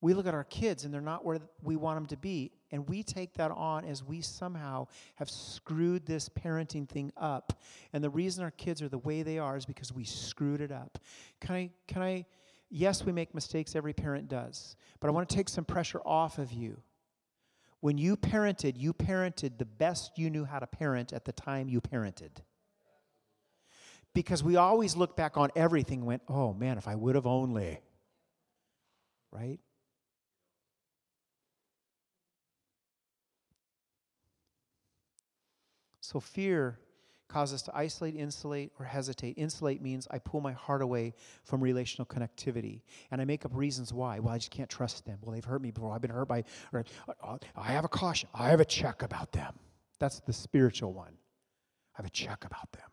[0.00, 2.88] We look at our kids and they're not where we want them to be, and
[2.88, 7.60] we take that on as we somehow have screwed this parenting thing up.
[7.92, 10.72] And the reason our kids are the way they are is because we screwed it
[10.72, 10.98] up.
[11.40, 12.26] Can I can I
[12.68, 16.38] yes, we make mistakes every parent does, but I want to take some pressure off
[16.38, 16.82] of you
[17.82, 21.68] when you parented, you parented the best you knew how to parent at the time
[21.68, 22.30] you parented.
[24.14, 27.26] Because we always look back on everything and went, oh man, if I would have
[27.26, 27.80] only.
[29.30, 29.58] Right?
[36.00, 36.78] So fear
[37.28, 39.38] causes us to isolate, insulate, or hesitate.
[39.38, 42.82] Insulate means I pull my heart away from relational connectivity.
[43.10, 44.18] And I make up reasons why.
[44.18, 45.16] Well, I just can't trust them.
[45.22, 45.94] Well, they've hurt me before.
[45.94, 46.44] I've been hurt by,
[46.74, 46.84] or
[47.56, 48.28] I have a caution.
[48.34, 49.54] I have a check about them.
[49.98, 51.14] That's the spiritual one.
[51.94, 52.91] I have a check about them.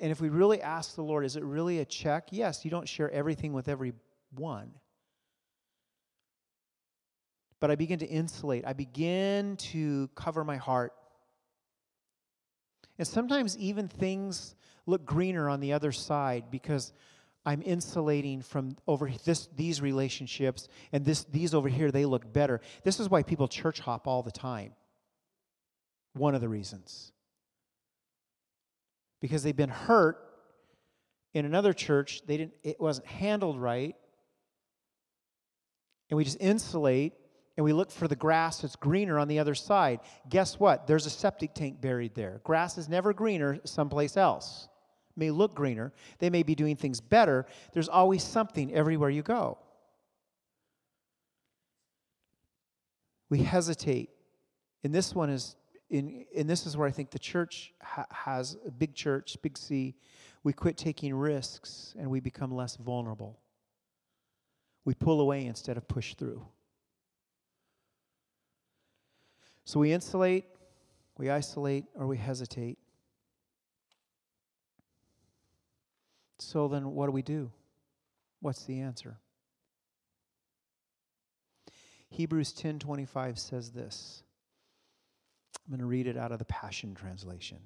[0.00, 2.28] And if we really ask the Lord, is it really a check?
[2.30, 4.72] Yes, you don't share everything with everyone
[7.60, 8.66] but I begin to insulate.
[8.66, 10.92] I begin to cover my heart.
[12.98, 14.54] And sometimes even things
[14.86, 16.92] look greener on the other side because
[17.44, 22.60] I'm insulating from over this these relationships and this these over here they look better.
[22.82, 24.72] This is why people church hop all the time.
[26.14, 27.12] One of the reasons.
[29.20, 30.18] Because they've been hurt
[31.34, 33.96] in another church, they didn't it wasn't handled right.
[36.10, 37.14] And we just insulate
[37.56, 40.00] and we look for the grass that's greener on the other side.
[40.28, 40.86] Guess what?
[40.86, 42.40] There's a septic tank buried there.
[42.44, 44.68] Grass is never greener someplace else
[45.16, 47.46] may look greener, they may be doing things better.
[47.72, 49.58] There's always something everywhere you go.
[53.28, 54.10] We hesitate.
[54.84, 55.56] And this one is,
[55.88, 59.56] in, and this is where I think the church ha- has a big church, big
[59.56, 59.94] C.
[60.42, 63.38] We quit taking risks and we become less vulnerable.
[64.84, 66.46] We pull away instead of push through.
[69.64, 70.44] So we insulate,
[71.18, 72.78] we isolate, or we hesitate.
[76.38, 77.50] So then, what do we do?
[78.40, 79.18] What's the answer?
[82.10, 84.22] Hebrews 10:25 says this.
[85.66, 87.58] I'm going to read it out of the Passion translation.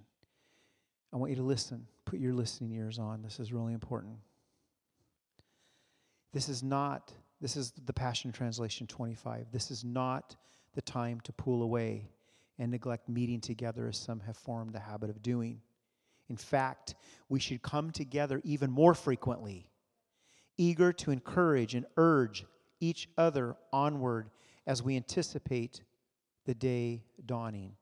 [1.13, 1.87] I want you to listen.
[2.07, 3.23] Put your listening ears on.
[3.23, 4.17] This is really important.
[6.33, 9.47] This is not this is the Passion translation 25.
[9.51, 10.37] This is not
[10.75, 12.11] the time to pull away
[12.59, 15.61] and neglect meeting together as some have formed the habit of doing.
[16.29, 16.95] In fact,
[17.31, 19.71] we should come together even more frequently,
[20.59, 22.45] eager to encourage and urge
[22.79, 24.31] each other onward
[24.67, 25.81] as we anticipate
[26.45, 27.75] the day dawning.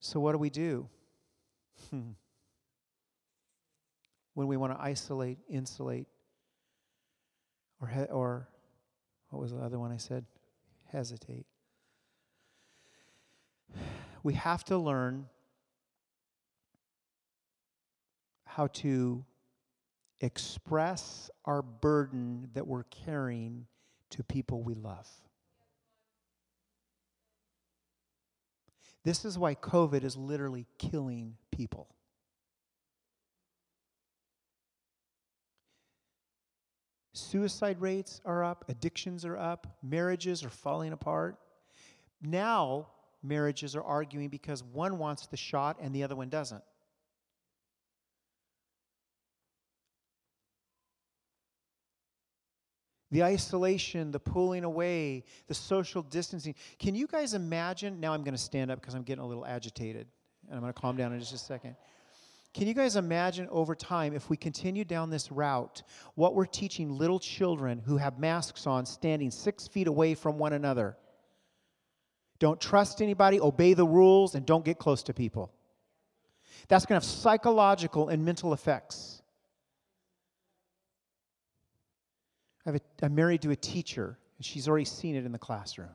[0.00, 0.88] So, what do we do?
[4.34, 6.06] When we want to isolate, insulate,
[7.80, 8.48] or, he- or
[9.28, 10.24] what was the other one I said?
[10.90, 11.46] Hesitate.
[14.22, 15.26] We have to learn
[18.44, 19.24] how to
[20.20, 23.66] express our burden that we're carrying
[24.10, 25.08] to people we love.
[29.04, 31.88] This is why COVID is literally killing people.
[37.12, 41.36] Suicide rates are up, addictions are up, marriages are falling apart.
[42.22, 42.88] Now,
[43.22, 46.62] marriages are arguing because one wants the shot and the other one doesn't.
[53.10, 56.54] The isolation, the pulling away, the social distancing.
[56.78, 58.00] Can you guys imagine?
[58.00, 60.06] Now I'm going to stand up because I'm getting a little agitated,
[60.46, 61.76] and I'm going to calm down in just a second.
[62.52, 65.82] Can you guys imagine over time if we continue down this route,
[66.16, 70.52] what we're teaching little children who have masks on standing six feet away from one
[70.52, 70.96] another?
[72.40, 75.52] Don't trust anybody, obey the rules, and don't get close to people.
[76.68, 79.19] That's going to have psychological and mental effects.
[82.76, 85.88] I am married to a teacher, and she's already seen it in the classroom.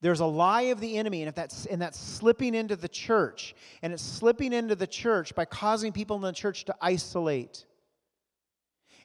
[0.00, 3.54] There's a lie of the enemy, and if that's and that's slipping into the church,
[3.82, 7.64] and it's slipping into the church by causing people in the church to isolate.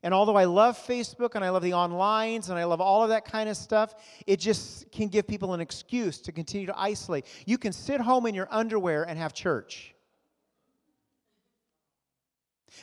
[0.03, 3.09] And although I love Facebook and I love the onlines and I love all of
[3.09, 3.95] that kind of stuff,
[4.27, 7.25] it just can give people an excuse to continue to isolate.
[7.45, 9.92] You can sit home in your underwear and have church.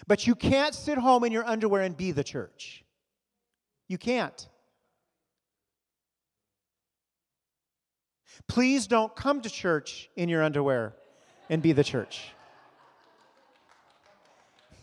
[0.07, 2.85] But you can't sit home in your underwear and be the church.
[3.89, 4.49] You can't.
[8.49, 10.95] Please don't come to church in your underwear
[11.49, 12.33] and be the church.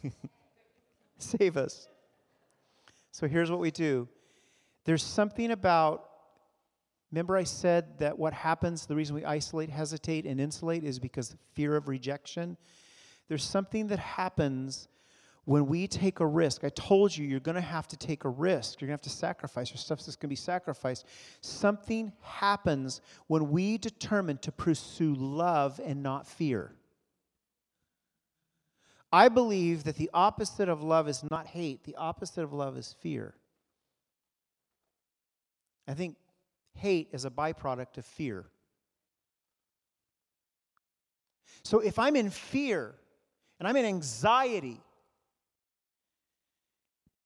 [1.18, 1.88] Save us.
[3.12, 4.08] So here's what we do
[4.86, 6.08] there's something about,
[7.12, 11.36] remember, I said that what happens, the reason we isolate, hesitate, and insulate is because
[11.54, 12.56] fear of rejection.
[13.28, 14.88] There's something that happens
[15.48, 18.30] when we take a risk, I told you you're going to have to take a
[18.30, 18.82] risk.
[18.82, 19.70] You're going to have to sacrifice.
[19.70, 21.06] There's stuff that's going to be sacrificed.
[21.40, 26.74] Something happens when we determine to pursue love and not fear.
[29.10, 32.94] I believe that the opposite of love is not hate, the opposite of love is
[33.00, 33.34] fear.
[35.88, 36.18] I think
[36.74, 38.48] hate is a byproduct of fear.
[41.64, 42.96] So if I'm in fear
[43.62, 44.82] and I'm in anxiety,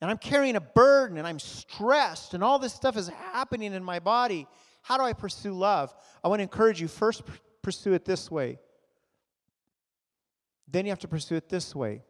[0.02, 3.84] and I'm carrying a burden and I'm stressed and all this stuff is happening in
[3.84, 4.48] my body,
[4.82, 5.94] how do I pursue love?
[6.24, 7.22] I want to encourage you first
[7.62, 8.60] pursue it this way.
[10.68, 12.02] Then you have to pursue it this way.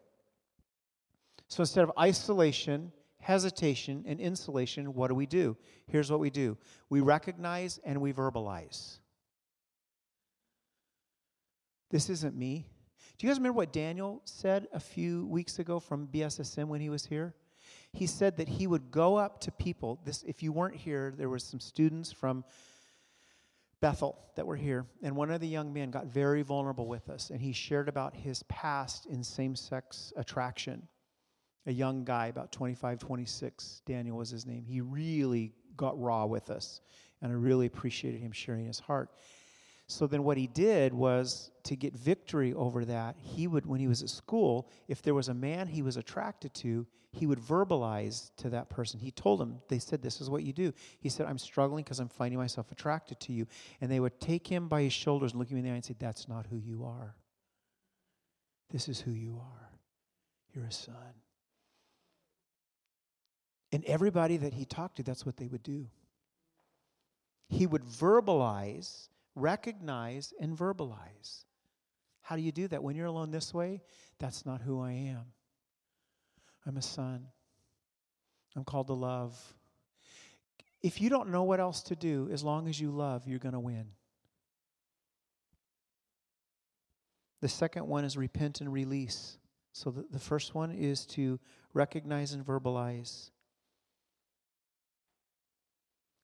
[1.47, 5.57] So instead of isolation, hesitation, and insulation, what do we do?
[5.87, 6.57] Here's what we do
[6.89, 8.99] we recognize and we verbalize.
[11.89, 12.67] This isn't me.
[13.17, 16.89] Do you guys remember what Daniel said a few weeks ago from BSSM when he
[16.89, 17.35] was here?
[17.93, 19.99] He said that he would go up to people.
[20.05, 22.43] This, if you weren't here, there was some students from
[23.81, 27.31] Bethel that were here, and one of the young men got very vulnerable with us,
[27.31, 30.87] and he shared about his past in same sex attraction.
[31.65, 34.63] A young guy, about 25, 26, Daniel was his name.
[34.63, 36.81] He really got raw with us,
[37.21, 39.09] and I really appreciated him sharing his heart.
[39.87, 43.87] So then what he did was to get victory over that, he would, when he
[43.87, 48.31] was at school, if there was a man he was attracted to, he would verbalize
[48.37, 48.99] to that person.
[48.99, 50.73] He told them, they said, This is what you do.
[50.99, 53.47] He said, I'm struggling because I'm finding myself attracted to you.
[53.81, 55.85] And they would take him by his shoulders and look him in the eye and
[55.85, 57.15] say, That's not who you are.
[58.69, 59.69] This is who you are.
[60.53, 60.95] You're a son.
[63.73, 65.87] And everybody that he talked to, that's what they would do.
[67.49, 71.45] He would verbalize recognize and verbalize.
[72.21, 72.83] How do you do that?
[72.83, 73.81] When you're alone this way,
[74.19, 75.25] that's not who I am.
[76.65, 77.27] I'm a son.
[78.55, 79.37] I'm called to love.
[80.81, 83.53] If you don't know what else to do, as long as you love, you're going
[83.53, 83.85] to win.
[87.41, 89.37] The second one is repent and release.
[89.73, 91.39] So the, the first one is to
[91.73, 93.31] recognize and verbalize.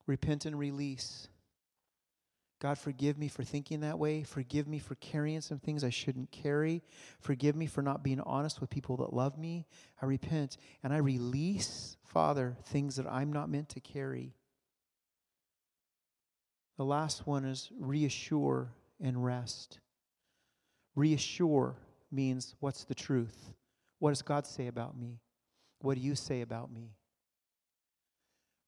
[0.05, 1.27] Repent and release.
[2.59, 4.23] God, forgive me for thinking that way.
[4.23, 6.81] Forgive me for carrying some things I shouldn't carry.
[7.19, 9.67] Forgive me for not being honest with people that love me.
[10.01, 14.33] I repent and I release, Father, things that I'm not meant to carry.
[16.77, 19.79] The last one is reassure and rest.
[20.95, 21.75] Reassure
[22.11, 23.53] means what's the truth?
[23.99, 25.19] What does God say about me?
[25.81, 26.95] What do you say about me?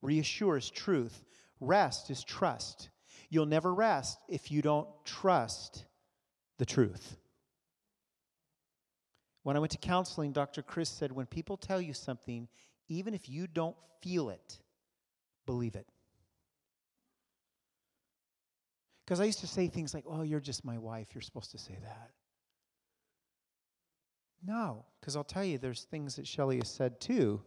[0.03, 1.23] Reassure is truth.
[1.59, 2.89] Rest is trust.
[3.29, 5.85] You'll never rest if you don't trust
[6.57, 7.17] the truth.
[9.43, 10.61] When I went to counseling, Dr.
[10.61, 12.47] Chris said, when people tell you something,
[12.87, 14.59] even if you don't feel it,
[15.45, 15.87] believe it.
[19.05, 21.07] Because I used to say things like, oh, you're just my wife.
[21.13, 22.11] You're supposed to say that.
[24.45, 27.41] No, because I'll tell you, there's things that Shelley has said too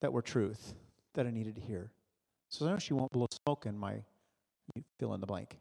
[0.00, 0.74] that were truth
[1.14, 1.90] that I needed to hear.
[2.50, 4.02] So I know she won't blow smoke in my
[4.98, 5.58] fill in the blank.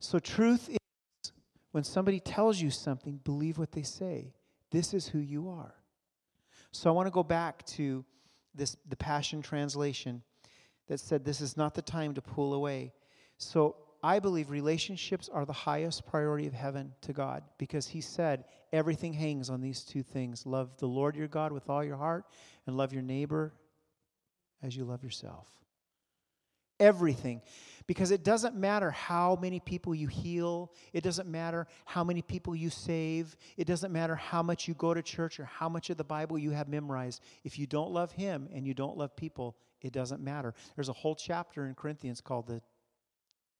[0.00, 1.32] So, truth is
[1.70, 4.34] when somebody tells you something, believe what they say.
[4.70, 5.74] This is who you are.
[6.72, 8.04] So, I want to go back to
[8.54, 10.22] this, the Passion Translation
[10.88, 12.92] that said, This is not the time to pull away.
[13.38, 18.44] So, I believe relationships are the highest priority of heaven to God because He said
[18.72, 22.24] everything hangs on these two things love the Lord your God with all your heart
[22.66, 23.52] and love your neighbor
[24.62, 25.46] as you love yourself.
[26.82, 27.40] Everything.
[27.86, 32.54] Because it doesn't matter how many people you heal, it doesn't matter how many people
[32.54, 35.96] you save, it doesn't matter how much you go to church or how much of
[35.96, 37.22] the Bible you have memorized.
[37.44, 40.54] If you don't love Him and you don't love people, it doesn't matter.
[40.76, 42.62] There's a whole chapter in Corinthians called the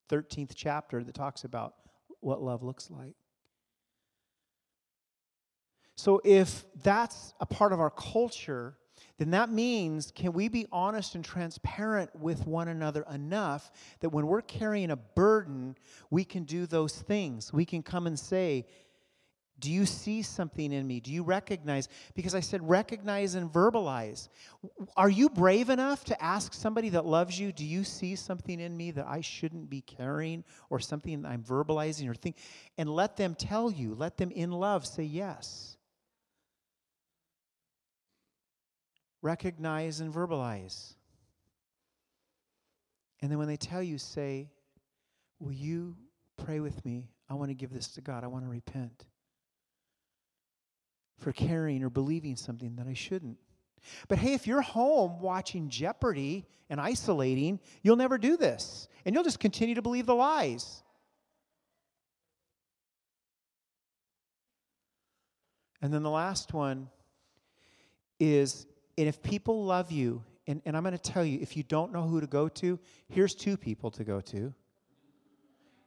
[0.08, 1.74] 13th chapter that talks about
[2.20, 3.14] what love looks like.
[5.96, 8.76] So, if that's a part of our culture,
[9.22, 13.70] then that means can we be honest and transparent with one another enough
[14.00, 15.76] that when we're carrying a burden,
[16.10, 17.52] we can do those things.
[17.52, 18.66] We can come and say,
[19.60, 20.98] do you see something in me?
[20.98, 21.88] Do you recognize?
[22.14, 24.28] Because I said recognize and verbalize.
[24.96, 28.76] Are you brave enough to ask somebody that loves you, do you see something in
[28.76, 32.38] me that I shouldn't be carrying or something I'm verbalizing or think?
[32.76, 35.71] And let them tell you, let them in love say yes.
[39.22, 40.94] Recognize and verbalize.
[43.22, 44.50] And then when they tell you, say,
[45.38, 45.96] Will you
[46.36, 47.08] pray with me?
[47.28, 48.22] I want to give this to God.
[48.22, 49.06] I want to repent
[51.18, 53.38] for carrying or believing something that I shouldn't.
[54.06, 58.86] But hey, if you're home watching Jeopardy and isolating, you'll never do this.
[59.04, 60.84] And you'll just continue to believe the lies.
[65.80, 66.88] And then the last one
[68.20, 68.66] is
[68.98, 71.92] and if people love you, and, and I'm going to tell you, if you don't
[71.92, 72.78] know who to go to,
[73.08, 74.52] here's two people to go to.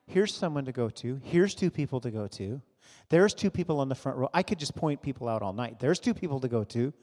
[0.08, 1.20] Here's someone to go to.
[1.24, 2.62] Here's two people to go to.
[3.10, 4.30] There's two people on the front row.
[4.34, 5.80] I could just point people out all night.
[5.80, 6.94] There's two people to go to.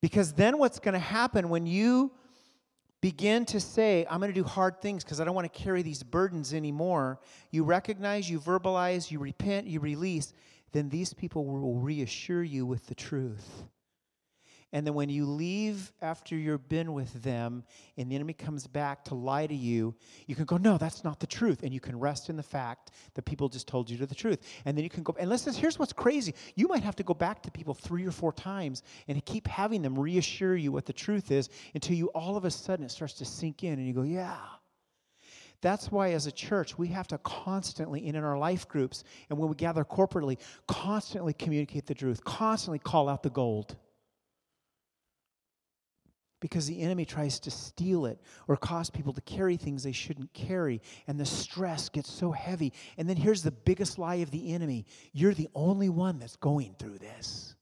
[0.00, 2.12] Because then what's going to happen when you
[3.00, 5.82] begin to say, I'm going to do hard things because I don't want to carry
[5.82, 10.32] these burdens anymore, you recognize, you verbalize, you repent, you release,
[10.72, 13.64] then these people will reassure you with the truth.
[14.72, 17.64] And then when you leave after you've been with them
[17.96, 19.96] and the enemy comes back to lie to you,
[20.26, 21.64] you can go, no, that's not the truth.
[21.64, 24.38] And you can rest in the fact that people just told you the truth.
[24.64, 26.34] And then you can go, and listen, here's what's crazy.
[26.54, 29.82] You might have to go back to people three or four times and keep having
[29.82, 33.14] them reassure you what the truth is until you all of a sudden it starts
[33.14, 34.36] to sink in and you go, yeah.
[35.62, 39.38] That's why, as a church, we have to constantly, and in our life groups, and
[39.38, 43.76] when we gather corporately, constantly communicate the truth, constantly call out the gold
[46.40, 50.32] because the enemy tries to steal it or cause people to carry things they shouldn't
[50.32, 50.80] carry.
[51.06, 52.72] And the stress gets so heavy.
[52.96, 56.74] And then here's the biggest lie of the enemy you're the only one that's going
[56.78, 57.54] through this.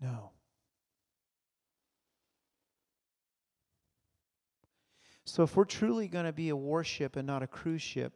[0.00, 0.30] No.
[5.28, 8.14] So, if we're truly going to be a warship and not a cruise ship,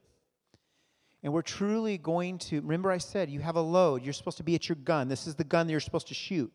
[1.22, 4.42] and we're truly going to, remember I said you have a load, you're supposed to
[4.42, 5.08] be at your gun.
[5.08, 6.50] This is the gun that you're supposed to shoot.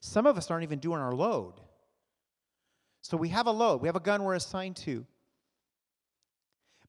[0.00, 1.54] Some of us aren't even doing our load.
[3.02, 5.06] So we have a load, we have a gun we're assigned to.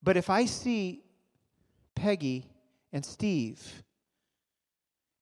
[0.03, 1.03] But if I see
[1.95, 2.47] Peggy
[2.91, 3.83] and Steve,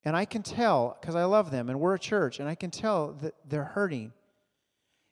[0.05, 2.71] and I can tell, because I love them and we're a church, and I can
[2.71, 4.13] tell that they're hurting,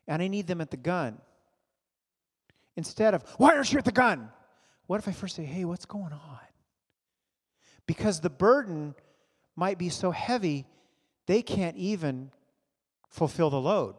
[0.08, 1.20] and I need them at the gun.
[2.78, 4.30] Instead of, why aren't you at the gun?
[4.86, 6.40] What if I first say, hey, what's going on?
[7.88, 8.94] Because the burden
[9.56, 10.66] might be so heavy,
[11.26, 12.32] they can't even
[13.10, 13.96] fulfill the load.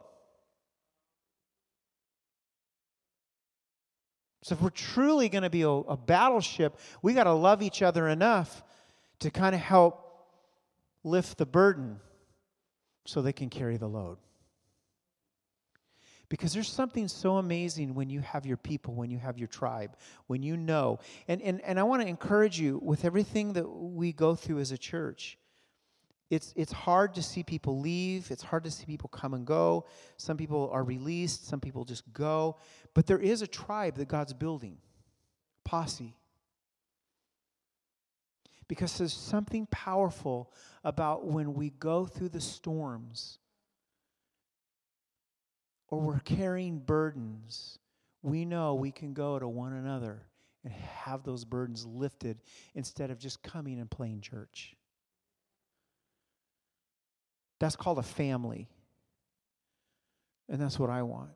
[4.43, 7.83] So, if we're truly going to be a, a, battleship, we got to love each
[7.83, 8.62] other enough
[9.18, 10.31] to kind of help
[11.05, 12.01] lift the burden
[13.05, 14.16] so they can carry the load.
[16.29, 19.97] Because there's something so amazing when you have your people, when you have your tribe,
[20.26, 20.99] when you know.
[21.26, 24.70] And, and, and I want to encourage you with everything that we go through as
[24.70, 25.39] a church
[26.31, 28.31] it's, it's hard to see people leave.
[28.31, 29.87] It's hard to see people come and go.
[30.18, 32.57] Some people are released, some people just go.
[32.95, 34.79] But there is a tribe that God's building
[35.64, 36.14] posse.
[38.66, 40.53] Because there's something powerful
[40.85, 43.39] about when we go through the storms
[45.89, 47.78] or we're carrying burdens,
[48.22, 50.26] we know we can go to one another
[50.64, 52.39] and have those burdens lifted
[52.74, 54.76] instead of just coming and playing church.
[57.61, 58.68] That's called a family.
[60.49, 61.30] And that's what I want.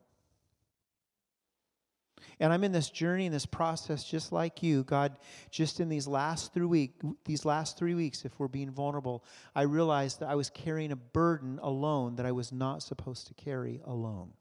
[2.39, 4.83] And I'm in this journey, in this process, just like you.
[4.83, 5.17] God,
[5.51, 6.93] just in these last three week,
[7.25, 9.23] these last three weeks, if we're being vulnerable,
[9.53, 13.33] I realized that I was carrying a burden alone that I was not supposed to
[13.33, 14.31] carry alone.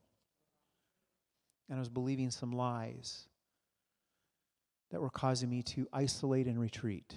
[1.68, 3.26] And I was believing some lies
[4.90, 7.14] that were causing me to isolate and retreat.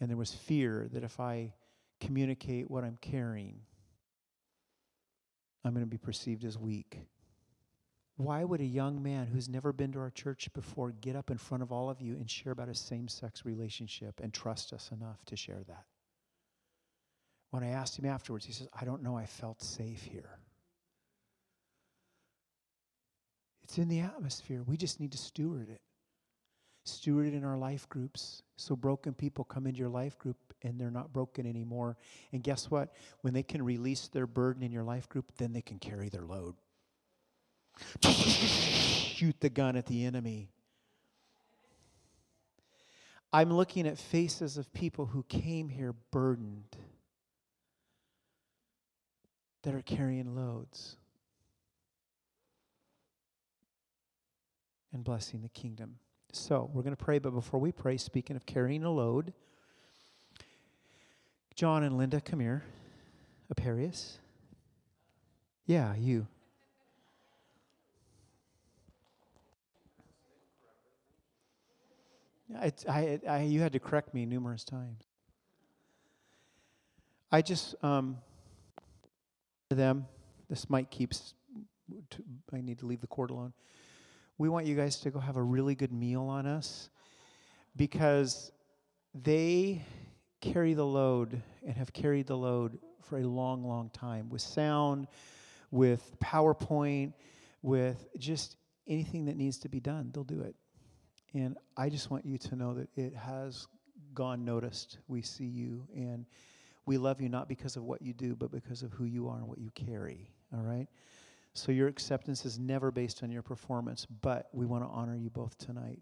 [0.00, 1.52] And there was fear that if I
[2.00, 3.60] communicate what I'm carrying,
[5.64, 6.98] I'm going to be perceived as weak.
[8.16, 11.38] Why would a young man who's never been to our church before get up in
[11.38, 14.90] front of all of you and share about a same sex relationship and trust us
[14.92, 15.84] enough to share that?
[17.52, 20.38] When I asked him afterwards, he says, I don't know, I felt safe here.
[23.62, 24.62] It's in the atmosphere.
[24.66, 25.80] We just need to steward it
[26.84, 28.42] steward it in our life groups.
[28.56, 31.96] So broken people come into your life group and they're not broken anymore.
[32.32, 32.94] And guess what?
[33.20, 36.24] When they can release their burden in your life group, then they can carry their
[36.24, 36.54] load.
[38.02, 40.48] Shoot the gun at the enemy.
[43.32, 46.76] I'm looking at faces of people who came here burdened
[49.62, 50.96] that are carrying loads
[54.92, 55.96] and blessing the kingdom.
[56.32, 59.32] So we're going to pray, but before we pray, speaking of carrying a load,
[61.54, 62.64] John and Linda, come here.
[63.54, 64.18] Aparius.
[65.66, 66.26] Yeah, you.
[72.58, 75.04] I, I, I, you had to correct me numerous times.
[77.30, 78.18] I just, um,
[79.74, 80.06] them,
[80.48, 81.34] this mic keeps,
[82.52, 83.52] I need to leave the cord alone
[84.42, 86.90] we want you guys to go have a really good meal on us
[87.76, 88.50] because
[89.14, 89.84] they
[90.40, 95.06] carry the load and have carried the load for a long, long time with sound,
[95.70, 97.12] with PowerPoint,
[97.62, 98.56] with just
[98.88, 100.56] anything that needs to be done, they'll do it.
[101.34, 103.68] And I just want you to know that it has
[104.12, 104.98] gone noticed.
[105.06, 106.26] We see you and
[106.86, 109.38] we love you not because of what you do, but because of who you are
[109.38, 110.30] and what you carry.
[110.52, 110.88] All right?
[111.54, 115.30] So your acceptance is never based on your performance, but we want to honor you
[115.30, 116.00] both tonight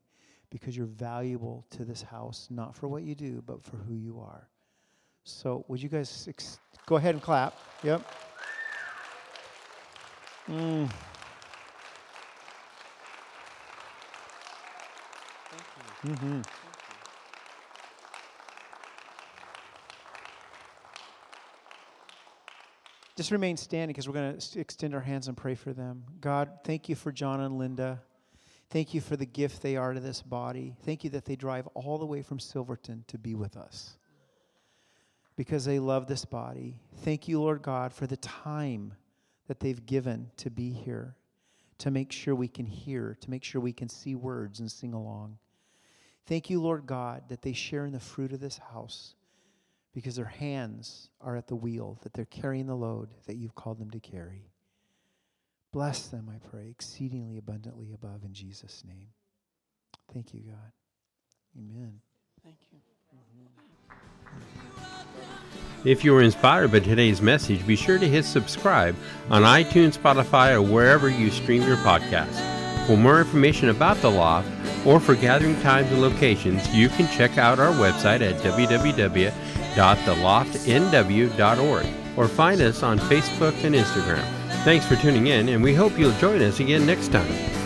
[0.51, 4.21] because you're valuable to this house, not for what you do, but for who you
[4.21, 4.49] are.
[5.25, 7.55] So, would you guys ex- go ahead and clap?
[7.83, 8.03] Yep.
[10.49, 10.91] Mm.
[16.07, 16.41] Mm-hmm.
[23.21, 26.05] Just remain standing because we're going to extend our hands and pray for them.
[26.23, 28.01] God, thank you for John and Linda.
[28.71, 30.75] Thank you for the gift they are to this body.
[30.87, 33.99] Thank you that they drive all the way from Silverton to be with us
[35.37, 36.81] because they love this body.
[37.03, 38.95] Thank you, Lord God, for the time
[39.49, 41.15] that they've given to be here,
[41.77, 44.95] to make sure we can hear, to make sure we can see words and sing
[44.95, 45.37] along.
[46.25, 49.15] Thank you, Lord God, that they share in the fruit of this house
[49.93, 53.79] because their hands are at the wheel, that they're carrying the load that you've called
[53.79, 54.51] them to carry.
[55.73, 59.09] Bless them, I pray, exceedingly abundantly above in Jesus' name.
[60.13, 60.73] Thank you, God.
[61.57, 62.01] Amen.
[62.43, 62.79] Thank you.
[65.83, 68.95] If you were inspired by today's message, be sure to hit subscribe
[69.31, 72.87] on iTunes, Spotify, or wherever you stream your podcast.
[72.87, 74.49] For more information about The Loft
[74.87, 78.43] or for gathering times and locations, you can check out our website at
[79.75, 84.25] www.theloftnw.org or find us on Facebook and Instagram.
[84.65, 87.60] Thanks for tuning in, and we hope you'll join us again next time.